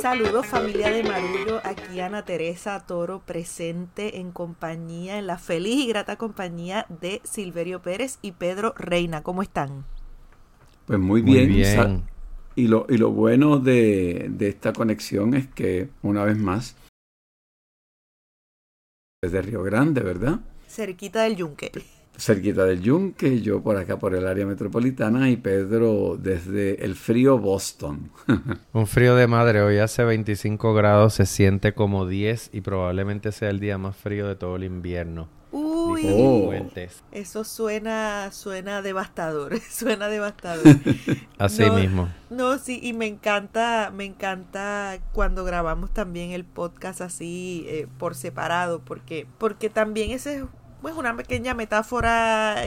Saludos 0.00 0.46
familia 0.46 0.90
de 0.90 1.02
Marullo, 1.02 1.60
aquí 1.62 2.00
Ana 2.00 2.24
Teresa 2.24 2.86
Toro 2.86 3.20
presente 3.20 4.18
en 4.18 4.32
compañía, 4.32 5.18
en 5.18 5.26
la 5.26 5.36
feliz 5.36 5.84
y 5.84 5.88
grata 5.88 6.16
compañía 6.16 6.86
de 6.88 7.20
Silverio 7.22 7.82
Pérez 7.82 8.18
y 8.22 8.32
Pedro 8.32 8.74
Reina. 8.78 9.22
¿Cómo 9.22 9.42
están? 9.42 9.84
Pues 10.86 10.98
muy 10.98 11.20
bien. 11.20 12.04
Y, 12.56 12.66
lo, 12.66 12.86
y 12.88 12.96
lo 12.96 13.10
bueno 13.10 13.58
de, 13.58 14.28
de 14.30 14.48
esta 14.48 14.72
conexión 14.72 15.34
es 15.34 15.46
que, 15.48 15.90
una 16.02 16.24
vez 16.24 16.38
más, 16.38 16.76
desde 19.22 19.42
Río 19.42 19.62
Grande, 19.62 20.00
¿verdad? 20.00 20.40
Cerquita 20.66 21.22
del 21.22 21.36
Yunque 21.36 21.72
cerquita 22.16 22.64
del 22.64 22.82
Yunque, 22.82 23.40
yo 23.40 23.62
por 23.62 23.76
acá 23.76 23.98
por 23.98 24.14
el 24.14 24.26
área 24.26 24.46
metropolitana 24.46 25.30
y 25.30 25.36
Pedro 25.36 26.16
desde 26.20 26.84
el 26.84 26.94
frío 26.94 27.38
Boston. 27.38 28.10
Un 28.72 28.86
frío 28.86 29.14
de 29.16 29.26
madre, 29.26 29.62
hoy 29.62 29.78
hace 29.78 30.04
25 30.04 30.74
grados, 30.74 31.14
se 31.14 31.26
siente 31.26 31.72
como 31.72 32.06
10 32.06 32.50
y 32.52 32.60
probablemente 32.60 33.32
sea 33.32 33.50
el 33.50 33.60
día 33.60 33.78
más 33.78 33.96
frío 33.96 34.28
de 34.28 34.36
todo 34.36 34.56
el 34.56 34.64
invierno. 34.64 35.28
Uy, 35.52 36.06
oh. 36.08 36.52
eso 37.10 37.42
suena, 37.42 38.30
suena 38.30 38.82
devastador, 38.82 39.58
suena 39.70 40.06
devastador. 40.06 40.76
Así 41.38 41.68
mismo. 41.70 42.08
No, 42.28 42.56
sí, 42.58 42.78
y 42.80 42.92
me 42.92 43.06
encanta, 43.06 43.90
me 43.92 44.04
encanta 44.04 45.00
cuando 45.12 45.44
grabamos 45.44 45.92
también 45.92 46.30
el 46.30 46.44
podcast 46.44 47.00
así 47.00 47.64
eh, 47.68 47.88
por 47.98 48.14
separado, 48.14 48.80
porque, 48.80 49.26
porque 49.38 49.68
también 49.68 50.12
ese 50.12 50.36
es 50.36 50.44
pues 50.80 50.94
una 50.96 51.16
pequeña 51.16 51.54
metáfora 51.54 52.64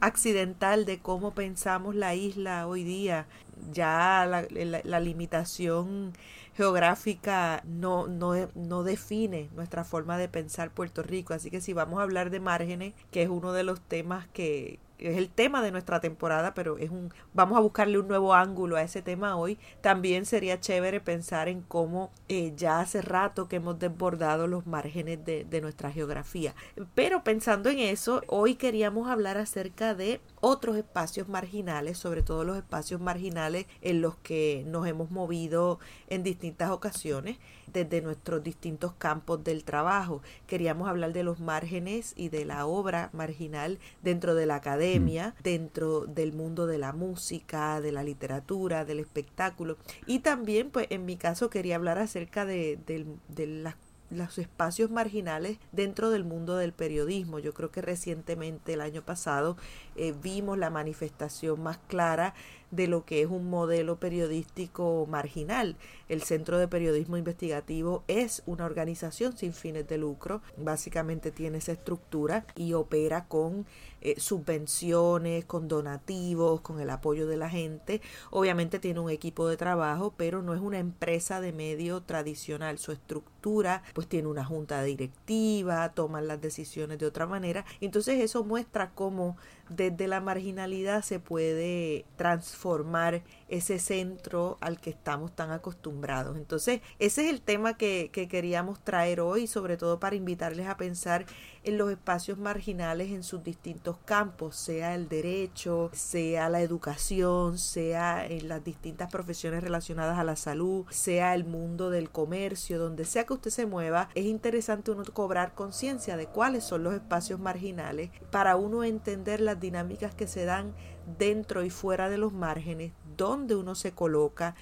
accidental 0.00 0.84
de 0.84 0.98
cómo 1.00 1.34
pensamos 1.34 1.94
la 1.94 2.14
isla 2.14 2.66
hoy 2.66 2.84
día. 2.84 3.26
Ya 3.72 4.26
la, 4.28 4.46
la, 4.84 5.00
limitación 5.00 6.12
geográfica 6.54 7.62
no, 7.64 8.06
no, 8.06 8.34
no, 8.54 8.82
define 8.82 9.48
nuestra 9.54 9.82
forma 9.82 10.18
de 10.18 10.28
pensar 10.28 10.70
Puerto 10.70 11.02
Rico. 11.02 11.34
Así 11.34 11.50
que 11.50 11.60
si 11.60 11.72
vamos 11.72 11.98
a 11.98 12.02
hablar 12.02 12.30
de 12.30 12.40
márgenes, 12.40 12.94
que 13.10 13.22
es 13.22 13.28
uno 13.28 13.52
de 13.52 13.64
los 13.64 13.80
temas 13.80 14.28
que, 14.28 14.78
es 14.98 15.16
el 15.16 15.28
tema 15.28 15.62
de 15.62 15.72
nuestra 15.72 16.00
temporada, 16.00 16.54
pero 16.54 16.78
es 16.78 16.90
un 16.90 17.12
vamos 17.34 17.58
a 17.58 17.60
buscarle 17.60 17.98
un 17.98 18.08
nuevo 18.08 18.34
ángulo 18.34 18.76
a 18.76 18.82
ese 18.82 19.02
tema 19.02 19.36
hoy. 19.36 19.58
También 19.80 20.26
sería 20.26 20.60
chévere 20.60 21.00
pensar 21.00 21.48
en 21.48 21.62
cómo 21.62 22.10
eh, 22.28 22.52
ya 22.56 22.80
hace 22.80 23.02
rato 23.02 23.48
que 23.48 23.56
hemos 23.56 23.78
desbordado 23.78 24.46
los 24.46 24.66
márgenes 24.66 25.24
de, 25.24 25.44
de 25.44 25.60
nuestra 25.60 25.90
geografía. 25.90 26.54
Pero 26.94 27.24
pensando 27.24 27.70
en 27.70 27.78
eso, 27.78 28.22
hoy 28.28 28.54
queríamos 28.54 29.08
hablar 29.08 29.38
acerca 29.38 29.94
de 29.94 30.20
otros 30.40 30.76
espacios 30.76 31.28
marginales, 31.28 31.98
sobre 31.98 32.22
todo 32.22 32.44
los 32.44 32.56
espacios 32.56 33.00
marginales 33.00 33.66
en 33.80 34.00
los 34.00 34.16
que 34.16 34.64
nos 34.66 34.86
hemos 34.86 35.10
movido 35.10 35.78
en 36.08 36.22
distintas 36.22 36.70
ocasiones 36.70 37.38
desde 37.72 38.00
nuestros 38.00 38.42
distintos 38.42 38.92
campos 38.94 39.42
del 39.44 39.64
trabajo. 39.64 40.22
Queríamos 40.46 40.88
hablar 40.88 41.12
de 41.12 41.22
los 41.22 41.40
márgenes 41.40 42.12
y 42.16 42.28
de 42.28 42.44
la 42.44 42.66
obra 42.66 43.10
marginal 43.12 43.78
dentro 44.02 44.34
de 44.34 44.46
la 44.46 44.56
academia, 44.56 45.34
mm. 45.38 45.42
dentro 45.42 46.06
del 46.06 46.32
mundo 46.32 46.66
de 46.66 46.78
la 46.78 46.92
música, 46.92 47.80
de 47.80 47.92
la 47.92 48.02
literatura, 48.02 48.84
del 48.84 49.00
espectáculo. 49.00 49.76
Y 50.06 50.20
también, 50.20 50.70
pues 50.70 50.86
en 50.90 51.04
mi 51.04 51.16
caso, 51.16 51.50
quería 51.50 51.76
hablar 51.76 51.98
acerca 51.98 52.44
de, 52.44 52.78
de 52.86 53.46
las 53.46 53.74
los 54.10 54.38
espacios 54.38 54.90
marginales 54.90 55.58
dentro 55.72 56.10
del 56.10 56.24
mundo 56.24 56.56
del 56.56 56.72
periodismo. 56.72 57.38
Yo 57.38 57.52
creo 57.54 57.70
que 57.70 57.82
recientemente, 57.82 58.74
el 58.74 58.80
año 58.80 59.02
pasado, 59.02 59.56
eh, 59.96 60.14
vimos 60.22 60.58
la 60.58 60.70
manifestación 60.70 61.62
más 61.62 61.78
clara 61.88 62.34
de 62.70 62.88
lo 62.88 63.04
que 63.04 63.22
es 63.22 63.28
un 63.28 63.48
modelo 63.48 63.96
periodístico 63.96 65.06
marginal. 65.08 65.76
El 66.08 66.22
Centro 66.22 66.58
de 66.58 66.68
Periodismo 66.68 67.16
Investigativo 67.16 68.04
es 68.08 68.42
una 68.46 68.64
organización 68.64 69.36
sin 69.36 69.52
fines 69.52 69.86
de 69.88 69.98
lucro, 69.98 70.42
básicamente 70.56 71.30
tiene 71.30 71.58
esa 71.58 71.72
estructura 71.72 72.44
y 72.56 72.72
opera 72.74 73.26
con 73.26 73.66
eh, 74.06 74.20
subvenciones, 74.20 75.44
con 75.46 75.66
donativos, 75.66 76.60
con 76.60 76.78
el 76.78 76.90
apoyo 76.90 77.26
de 77.26 77.36
la 77.36 77.50
gente. 77.50 78.00
Obviamente 78.30 78.78
tiene 78.78 79.00
un 79.00 79.10
equipo 79.10 79.48
de 79.48 79.56
trabajo, 79.56 80.14
pero 80.16 80.42
no 80.42 80.54
es 80.54 80.60
una 80.60 80.78
empresa 80.78 81.40
de 81.40 81.52
medio 81.52 82.02
tradicional. 82.02 82.78
Su 82.78 82.92
estructura 82.92 83.82
pues 83.94 84.06
tiene 84.06 84.28
una 84.28 84.44
junta 84.44 84.80
directiva, 84.84 85.88
toman 85.88 86.28
las 86.28 86.40
decisiones 86.40 87.00
de 87.00 87.06
otra 87.06 87.26
manera. 87.26 87.64
Entonces 87.80 88.20
eso 88.20 88.44
muestra 88.44 88.92
cómo 88.94 89.36
desde 89.68 90.06
la 90.06 90.20
marginalidad 90.20 91.02
se 91.02 91.18
puede 91.18 92.04
transformar 92.16 93.22
ese 93.48 93.78
centro 93.78 94.56
al 94.60 94.80
que 94.80 94.90
estamos 94.90 95.34
tan 95.34 95.50
acostumbrados. 95.50 96.36
Entonces, 96.36 96.80
ese 96.98 97.24
es 97.24 97.30
el 97.32 97.40
tema 97.40 97.76
que, 97.76 98.10
que, 98.12 98.28
queríamos 98.28 98.80
traer 98.80 99.20
hoy, 99.20 99.46
sobre 99.46 99.76
todo 99.76 99.98
para 99.98 100.16
invitarles 100.16 100.68
a 100.68 100.76
pensar 100.76 101.26
en 101.66 101.78
los 101.78 101.90
espacios 101.90 102.38
marginales 102.38 103.10
en 103.10 103.24
sus 103.24 103.42
distintos 103.42 103.98
campos, 104.04 104.54
sea 104.54 104.94
el 104.94 105.08
derecho, 105.08 105.90
sea 105.92 106.48
la 106.48 106.60
educación, 106.60 107.58
sea 107.58 108.24
en 108.24 108.48
las 108.48 108.62
distintas 108.62 109.10
profesiones 109.10 109.64
relacionadas 109.64 110.16
a 110.16 110.24
la 110.24 110.36
salud, 110.36 110.86
sea 110.90 111.34
el 111.34 111.44
mundo 111.44 111.90
del 111.90 112.08
comercio, 112.08 112.78
donde 112.78 113.04
sea 113.04 113.26
que 113.26 113.34
usted 113.34 113.50
se 113.50 113.66
mueva, 113.66 114.08
es 114.14 114.26
interesante 114.26 114.92
uno 114.92 115.02
cobrar 115.12 115.54
conciencia 115.54 116.16
de 116.16 116.26
cuáles 116.26 116.62
son 116.62 116.84
los 116.84 116.94
espacios 116.94 117.40
marginales 117.40 118.10
para 118.30 118.54
uno 118.54 118.84
entender 118.84 119.40
las 119.40 119.58
dinámicas 119.58 120.14
que 120.14 120.28
se 120.28 120.44
dan 120.44 120.72
dentro 121.18 121.64
y 121.64 121.70
fuera 121.70 122.08
de 122.08 122.18
los 122.18 122.32
márgenes, 122.32 122.92
dónde 123.16 123.56
uno 123.56 123.74
se 123.74 123.90
coloca, 123.90 124.54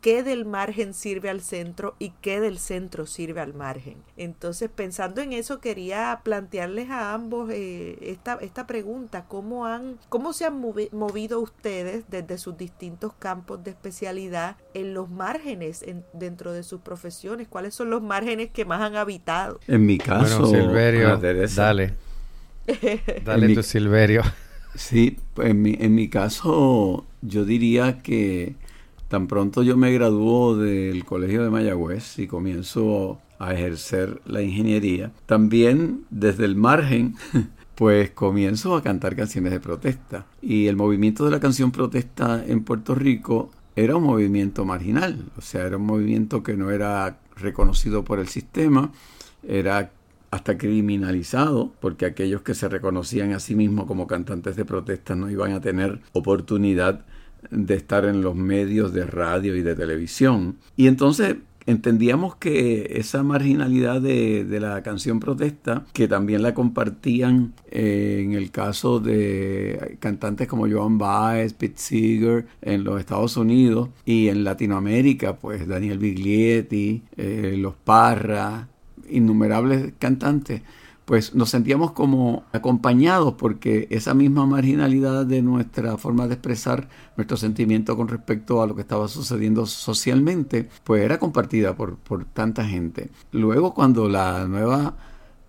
qué 0.00 0.22
del 0.22 0.44
margen 0.44 0.94
sirve 0.94 1.28
al 1.30 1.40
centro 1.40 1.94
y 1.98 2.12
qué 2.20 2.40
del 2.40 2.58
centro 2.58 3.06
sirve 3.06 3.40
al 3.40 3.54
margen. 3.54 3.96
Entonces, 4.16 4.70
pensando 4.74 5.20
en 5.20 5.32
eso, 5.32 5.60
quería 5.60 6.20
plantearles 6.24 6.90
a 6.90 7.12
ambos 7.12 7.50
eh, 7.52 7.98
esta, 8.00 8.38
esta 8.40 8.66
pregunta, 8.66 9.24
¿cómo, 9.28 9.66
han, 9.66 9.98
¿cómo 10.08 10.32
se 10.32 10.46
han 10.46 10.60
movido 10.60 11.40
ustedes 11.40 12.04
desde 12.08 12.38
sus 12.38 12.56
distintos 12.56 13.12
campos 13.18 13.62
de 13.62 13.70
especialidad 13.70 14.56
en 14.74 14.94
los 14.94 15.10
márgenes 15.10 15.84
dentro 16.12 16.52
de 16.52 16.62
sus 16.62 16.80
profesiones? 16.80 17.48
¿Cuáles 17.48 17.74
son 17.74 17.90
los 17.90 18.02
márgenes 18.02 18.50
que 18.50 18.64
más 18.64 18.80
han 18.80 18.96
habitado? 18.96 19.60
En 19.66 19.84
mi 19.84 19.98
caso, 19.98 20.46
Silverio, 20.46 21.18
dale. 21.18 21.94
Dale 23.24 23.54
tu 23.54 23.62
Silverio. 23.62 24.22
Sí, 24.74 25.18
en 25.38 25.62
mi, 25.62 25.76
en 25.80 25.94
mi 25.94 26.08
caso 26.08 27.04
yo 27.22 27.44
diría 27.44 28.00
que 28.02 28.54
Tan 29.10 29.26
pronto 29.26 29.64
yo 29.64 29.76
me 29.76 29.90
graduó 29.90 30.56
del 30.56 31.04
Colegio 31.04 31.42
de 31.42 31.50
Mayagüez 31.50 32.20
y 32.20 32.28
comienzo 32.28 33.18
a 33.40 33.52
ejercer 33.52 34.22
la 34.24 34.40
ingeniería, 34.40 35.10
también 35.26 36.04
desde 36.10 36.44
el 36.44 36.54
margen 36.54 37.16
pues 37.74 38.12
comienzo 38.12 38.76
a 38.76 38.84
cantar 38.84 39.16
canciones 39.16 39.50
de 39.50 39.58
protesta. 39.58 40.26
Y 40.40 40.68
el 40.68 40.76
movimiento 40.76 41.24
de 41.24 41.32
la 41.32 41.40
canción 41.40 41.72
protesta 41.72 42.44
en 42.46 42.62
Puerto 42.62 42.94
Rico 42.94 43.50
era 43.74 43.96
un 43.96 44.04
movimiento 44.04 44.64
marginal, 44.64 45.24
o 45.36 45.40
sea, 45.40 45.66
era 45.66 45.76
un 45.76 45.86
movimiento 45.86 46.44
que 46.44 46.56
no 46.56 46.70
era 46.70 47.18
reconocido 47.34 48.04
por 48.04 48.20
el 48.20 48.28
sistema, 48.28 48.92
era 49.42 49.90
hasta 50.30 50.56
criminalizado, 50.56 51.72
porque 51.80 52.06
aquellos 52.06 52.42
que 52.42 52.54
se 52.54 52.68
reconocían 52.68 53.32
a 53.32 53.40
sí 53.40 53.56
mismos 53.56 53.86
como 53.86 54.06
cantantes 54.06 54.54
de 54.54 54.64
protesta 54.64 55.16
no 55.16 55.28
iban 55.28 55.50
a 55.50 55.60
tener 55.60 55.98
oportunidad 56.12 57.04
de 57.50 57.74
estar 57.74 58.04
en 58.04 58.22
los 58.22 58.34
medios 58.36 58.92
de 58.92 59.04
radio 59.04 59.56
y 59.56 59.62
de 59.62 59.74
televisión. 59.74 60.56
Y 60.76 60.86
entonces 60.86 61.36
entendíamos 61.66 62.36
que 62.36 62.96
esa 62.96 63.22
marginalidad 63.22 64.00
de, 64.00 64.46
la 64.60 64.82
canción 64.82 65.20
protesta, 65.20 65.84
que 65.92 66.08
también 66.08 66.42
la 66.42 66.54
compartían 66.54 67.54
eh, 67.70 68.22
en 68.24 68.32
el 68.32 68.50
caso 68.50 69.00
de 69.00 69.96
cantantes 70.00 70.48
como 70.48 70.68
Joan 70.68 70.98
Baez, 70.98 71.54
Pete 71.54 71.78
Seeger 71.78 72.46
en 72.62 72.84
los 72.84 72.98
Estados 72.98 73.36
Unidos 73.36 73.90
y 74.04 74.28
en 74.28 74.44
Latinoamérica, 74.44 75.36
pues 75.36 75.66
Daniel 75.66 75.98
Biglietti, 75.98 77.02
eh, 77.16 77.54
Los 77.56 77.74
Parra, 77.74 78.68
innumerables 79.08 79.92
cantantes, 79.98 80.62
pues 81.10 81.34
nos 81.34 81.50
sentíamos 81.50 81.90
como 81.90 82.44
acompañados 82.52 83.34
porque 83.34 83.88
esa 83.90 84.14
misma 84.14 84.46
marginalidad 84.46 85.26
de 85.26 85.42
nuestra 85.42 85.98
forma 85.98 86.28
de 86.28 86.34
expresar 86.34 86.88
nuestro 87.16 87.36
sentimiento 87.36 87.96
con 87.96 88.06
respecto 88.06 88.62
a 88.62 88.66
lo 88.68 88.76
que 88.76 88.82
estaba 88.82 89.08
sucediendo 89.08 89.66
socialmente, 89.66 90.68
pues 90.84 91.02
era 91.02 91.18
compartida 91.18 91.74
por, 91.74 91.96
por 91.96 92.26
tanta 92.26 92.64
gente. 92.64 93.10
Luego 93.32 93.74
cuando 93.74 94.08
la 94.08 94.46
nueva 94.46 94.94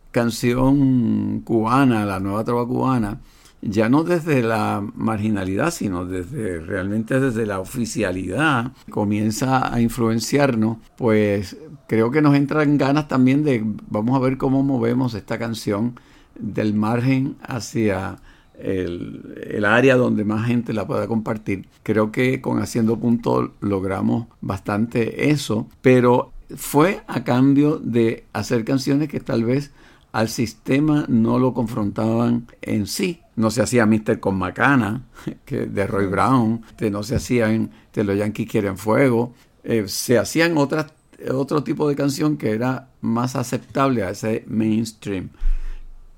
canción 0.09 1.41
cubana, 1.41 2.05
la 2.07 2.19
nueva 2.19 2.43
trova 2.43 2.67
cubana, 2.67 3.21
ya 3.61 3.89
no 3.89 4.03
desde 4.03 4.41
la 4.41 4.83
marginalidad, 4.95 5.71
sino 5.71 6.05
desde 6.05 6.59
realmente 6.59 7.19
desde 7.19 7.45
la 7.45 7.59
oficialidad, 7.59 8.71
comienza 8.89 9.73
a 9.73 9.81
influenciarnos, 9.81 10.77
pues 10.97 11.57
creo 11.87 12.11
que 12.11 12.21
nos 12.21 12.35
entran 12.35 12.77
ganas 12.77 13.07
también 13.07 13.43
de 13.43 13.63
vamos 13.89 14.15
a 14.15 14.19
ver 14.19 14.37
cómo 14.37 14.63
movemos 14.63 15.13
esta 15.13 15.37
canción 15.37 15.99
del 16.39 16.73
margen 16.73 17.35
hacia 17.43 18.17
el, 18.57 19.65
área 19.65 19.95
donde 19.95 20.23
más 20.23 20.47
gente 20.47 20.73
la 20.73 20.87
pueda 20.87 21.07
compartir. 21.07 21.67
Creo 21.83 22.11
que 22.11 22.41
con 22.41 22.59
Haciendo 22.59 22.97
Punto 22.97 23.53
logramos 23.59 24.27
bastante 24.41 25.29
eso, 25.29 25.67
pero 25.81 26.31
fue 26.55 27.01
a 27.07 27.23
cambio 27.23 27.77
de 27.77 28.25
hacer 28.33 28.65
canciones 28.65 29.07
que 29.07 29.19
tal 29.19 29.43
vez 29.45 29.71
al 30.11 30.27
sistema 30.29 31.05
no 31.07 31.39
lo 31.39 31.53
confrontaban 31.53 32.47
en 32.61 32.87
sí. 32.87 33.21
No 33.35 33.49
se 33.49 33.61
hacía 33.61 33.85
Mister 33.85 34.19
con 34.19 34.37
Macana, 34.37 35.03
que 35.45 35.65
de 35.65 35.87
Roy 35.87 36.07
Brown, 36.07 36.61
no 36.91 37.03
se 37.03 37.15
hacían 37.15 37.71
de 37.93 38.03
Los 38.03 38.17
Yankees 38.17 38.49
Quieren 38.49 38.77
Fuego, 38.77 39.33
eh, 39.63 39.85
se 39.87 40.17
hacían 40.17 40.57
otras, 40.57 40.87
otro 41.31 41.63
tipo 41.63 41.87
de 41.87 41.95
canción 41.95 42.37
que 42.37 42.51
era 42.51 42.89
más 43.01 43.35
aceptable 43.35 44.03
a 44.03 44.11
ese 44.11 44.43
mainstream. 44.47 45.29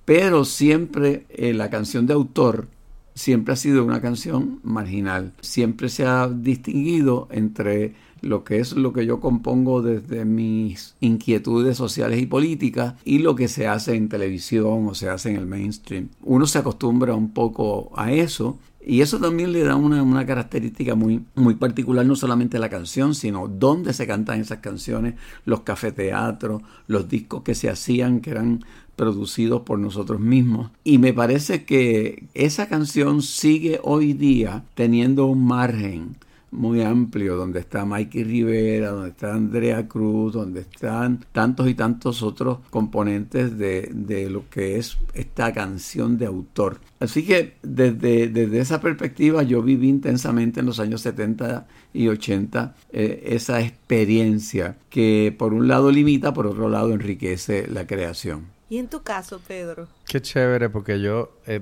Pero 0.06 0.44
siempre 0.44 1.26
eh, 1.30 1.54
la 1.54 1.70
canción 1.70 2.06
de 2.08 2.14
autor 2.14 2.68
siempre 3.16 3.54
ha 3.54 3.58
sido 3.58 3.86
una 3.86 4.02
canción 4.02 4.60
marginal. 4.64 5.34
Siempre 5.42 5.90
se 5.90 6.06
ha 6.06 6.28
distinguido 6.28 7.28
entre 7.32 7.94
lo 8.24 8.44
que 8.44 8.60
es 8.60 8.74
lo 8.74 8.94
que 8.94 9.06
yo 9.06 9.20
compongo 9.20 9.82
desde 9.82 10.26
mis 10.26 10.96
inquietudes 11.02 11.78
sociales 11.78 12.22
y 12.22 12.26
políticas 12.26 12.96
y 13.06 13.20
lo 13.20 13.36
que 13.36 13.48
se 13.48 13.68
hace 13.68 13.96
en 13.96 14.10
televisión 14.10 14.88
o 14.88 14.96
se 14.96 15.10
hace 15.10 15.30
en 15.30 15.36
el 15.36 15.46
mainstream. 15.46 16.10
Uno 16.24 16.48
se 16.48 16.60
acostumbra 16.60 17.14
un 17.14 17.32
poco 17.32 17.92
a 17.96 18.12
eso 18.12 18.58
y 18.86 19.02
eso 19.02 19.20
también 19.20 19.54
le 19.54 19.64
da 19.64 19.76
una, 19.76 20.26
característica 20.26 20.96
muy, 20.96 21.24
muy 21.36 21.56
particular, 21.56 22.06
no 22.06 22.16
solamente 22.16 22.60
la 22.60 22.70
canción, 22.70 23.16
sino 23.16 23.48
dónde 23.48 23.94
se 23.94 24.08
cantan 24.08 24.42
esas 24.42 24.60
canciones, 24.60 25.16
los 25.46 25.62
cafeteatros, 25.62 26.62
los 26.88 27.08
discos 27.08 27.44
que 27.44 27.56
se 27.56 27.70
hacían, 27.70 28.20
que 28.20 28.32
eran 28.32 28.66
producidos 28.98 29.62
por 29.62 29.80
nosotros 29.80 30.20
mismos. 30.20 30.72
Y 30.84 30.98
me 30.98 31.14
parece 31.14 31.64
que 31.64 32.26
esa 32.34 32.68
canción 32.68 33.22
sigue 33.22 33.80
hoy 33.84 34.14
día 34.14 34.66
teniendo 34.76 35.28
un 35.28 35.46
margen 35.46 36.18
muy 36.54 36.82
amplio, 36.82 37.36
donde 37.36 37.60
está 37.60 37.86
Mikey 37.86 38.24
Rivera, 38.24 38.92
donde 38.92 39.10
está 39.10 39.34
Andrea 39.34 39.88
Cruz, 39.88 40.34
donde 40.34 40.62
están 40.62 41.26
tantos 41.32 41.68
y 41.68 41.74
tantos 41.74 42.22
otros 42.22 42.60
componentes 42.70 43.58
de, 43.58 43.90
de 43.92 44.30
lo 44.30 44.50
que 44.50 44.78
es 44.78 44.98
esta 45.14 45.52
canción 45.52 46.18
de 46.18 46.26
autor. 46.26 46.80
Así 47.00 47.26
que 47.26 47.56
desde, 47.64 48.30
desde, 48.30 48.60
esa 48.60 48.80
perspectiva 48.80 49.44
yo 49.44 49.62
viví 49.62 49.90
intensamente 49.90 50.62
en 50.62 50.66
los 50.66 50.80
años 50.80 51.02
70 51.02 51.68
y 51.94 52.08
80 52.08 52.76
eh, 52.92 53.24
esa 53.26 53.62
experiencia 53.62 54.78
que 54.90 55.36
por 55.38 55.54
un 55.54 55.68
lado 55.68 55.92
limita, 55.92 56.34
por 56.34 56.48
otro 56.48 56.70
lado 56.70 56.94
enriquece 56.94 57.68
la 57.68 57.86
creación. 57.86 58.54
¿Y 58.70 58.78
en 58.78 58.88
tu 58.88 59.04
caso, 59.04 59.40
Pedro? 59.48 59.88
Qué 60.08 60.22
chévere, 60.22 60.70
porque 60.70 61.00
yo, 61.00 61.38
eh, 61.46 61.62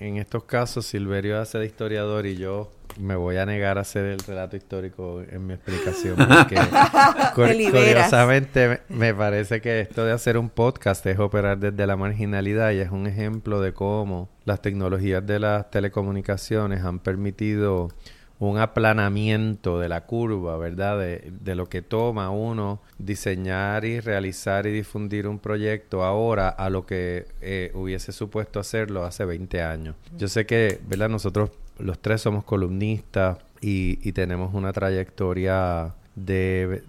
en, 0.00 0.16
estos 0.16 0.44
casos, 0.44 0.86
Silverio 0.86 1.38
hace 1.38 1.58
de 1.58 1.66
historiador 1.66 2.26
y 2.26 2.36
yo 2.36 2.72
me 2.98 3.16
voy 3.16 3.36
a 3.36 3.46
negar 3.46 3.78
a 3.78 3.82
hacer 3.82 4.04
el 4.04 4.18
relato 4.20 4.56
histórico 4.56 5.22
en 5.22 5.46
mi 5.46 5.54
explicación. 5.54 6.16
Porque 6.16 6.56
curiosamente 7.70 8.80
me 8.88 9.14
parece 9.14 9.60
que 9.60 9.80
esto 9.80 10.04
de 10.04 10.12
hacer 10.12 10.36
un 10.36 10.50
podcast 10.50 11.04
es 11.06 11.18
operar 11.18 11.58
desde 11.58 11.86
la 11.86 11.96
marginalidad 11.96 12.72
y 12.72 12.78
es 12.78 12.90
un 12.90 13.06
ejemplo 13.06 13.60
de 13.60 13.72
cómo 13.72 14.28
las 14.44 14.60
tecnologías 14.62 15.24
de 15.26 15.38
las 15.38 15.70
telecomunicaciones 15.70 16.84
han 16.84 16.98
permitido 16.98 17.88
un 18.40 18.58
aplanamiento 18.58 19.80
de 19.80 19.88
la 19.88 20.04
curva, 20.04 20.56
¿verdad? 20.58 20.98
De, 20.98 21.32
de, 21.40 21.54
lo 21.54 21.68
que 21.68 21.82
toma 21.82 22.30
uno 22.30 22.80
diseñar 22.98 23.84
y 23.84 23.98
realizar 24.00 24.66
y 24.66 24.72
difundir 24.72 25.26
un 25.26 25.40
proyecto 25.40 26.04
ahora 26.04 26.48
a 26.48 26.70
lo 26.70 26.86
que 26.86 27.26
eh, 27.40 27.72
hubiese 27.74 28.12
supuesto 28.12 28.60
hacerlo 28.60 29.04
hace 29.04 29.24
20 29.24 29.62
años. 29.62 29.96
Yo 30.16 30.28
sé 30.28 30.46
que, 30.46 30.80
¿verdad? 30.86 31.08
Nosotros 31.08 31.50
los 31.78 31.98
tres 32.00 32.22
somos 32.22 32.44
columnistas 32.44 33.38
y, 33.60 34.12
tenemos 34.12 34.54
una 34.54 34.72
trayectoria 34.72 35.94
de, 36.14 36.82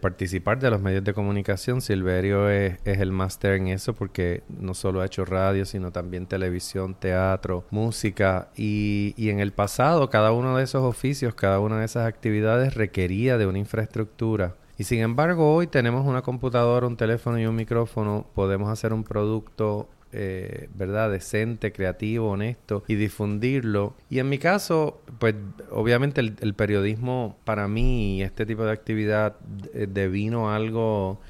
participar 0.00 0.58
de 0.58 0.70
los 0.70 0.80
medios 0.80 1.04
de 1.04 1.14
comunicación. 1.14 1.80
Silverio 1.80 2.48
es, 2.48 2.78
el 2.84 3.12
máster 3.12 3.54
en 3.54 3.68
eso 3.68 3.94
porque 3.94 4.42
no 4.48 4.74
solo 4.74 5.00
ha 5.00 5.06
hecho 5.06 5.24
radio, 5.24 5.64
sino 5.64 5.92
también 5.92 6.26
televisión, 6.26 6.94
teatro, 6.94 7.64
música. 7.70 8.48
Y 8.56 9.14
en 9.30 9.40
el 9.40 9.52
pasado, 9.52 10.10
cada 10.10 10.32
uno 10.32 10.56
de 10.56 10.64
esos 10.64 10.82
oficios, 10.82 11.34
cada 11.34 11.60
una 11.60 11.78
de 11.78 11.86
esas 11.86 12.06
actividades 12.06 12.74
requería 12.74 13.38
de 13.38 13.46
una 13.46 13.58
infraestructura 13.58 14.54
y 14.80 14.84
sin 14.84 15.00
embargo, 15.00 15.54
hoy 15.54 15.66
tenemos 15.66 16.06
una 16.06 16.22
computadora, 16.22 16.86
un 16.86 16.96
teléfono 16.96 17.38
y 17.38 17.44
un 17.44 17.54
micrófono, 17.54 18.24
podemos 18.34 18.70
hacer 18.70 18.94
un 18.94 19.04
producto 19.04 19.90
eh, 20.12 20.68
¿verdad? 20.74 21.10
Decente, 21.10 21.72
creativo, 21.72 22.30
honesto 22.30 22.82
y 22.88 22.96
difundirlo. 22.96 23.94
Y 24.08 24.18
en 24.18 24.28
mi 24.28 24.38
caso, 24.38 25.00
pues 25.18 25.34
obviamente 25.70 26.20
el, 26.20 26.54
periodismo 26.54 27.36
para 27.44 27.68
mí 27.68 28.22
este 28.22 28.46
tipo 28.46 28.64
de 28.64 28.72
actividad 28.72 29.36
eh, 29.72 29.86
devino 29.88 30.50
algo 30.50 31.20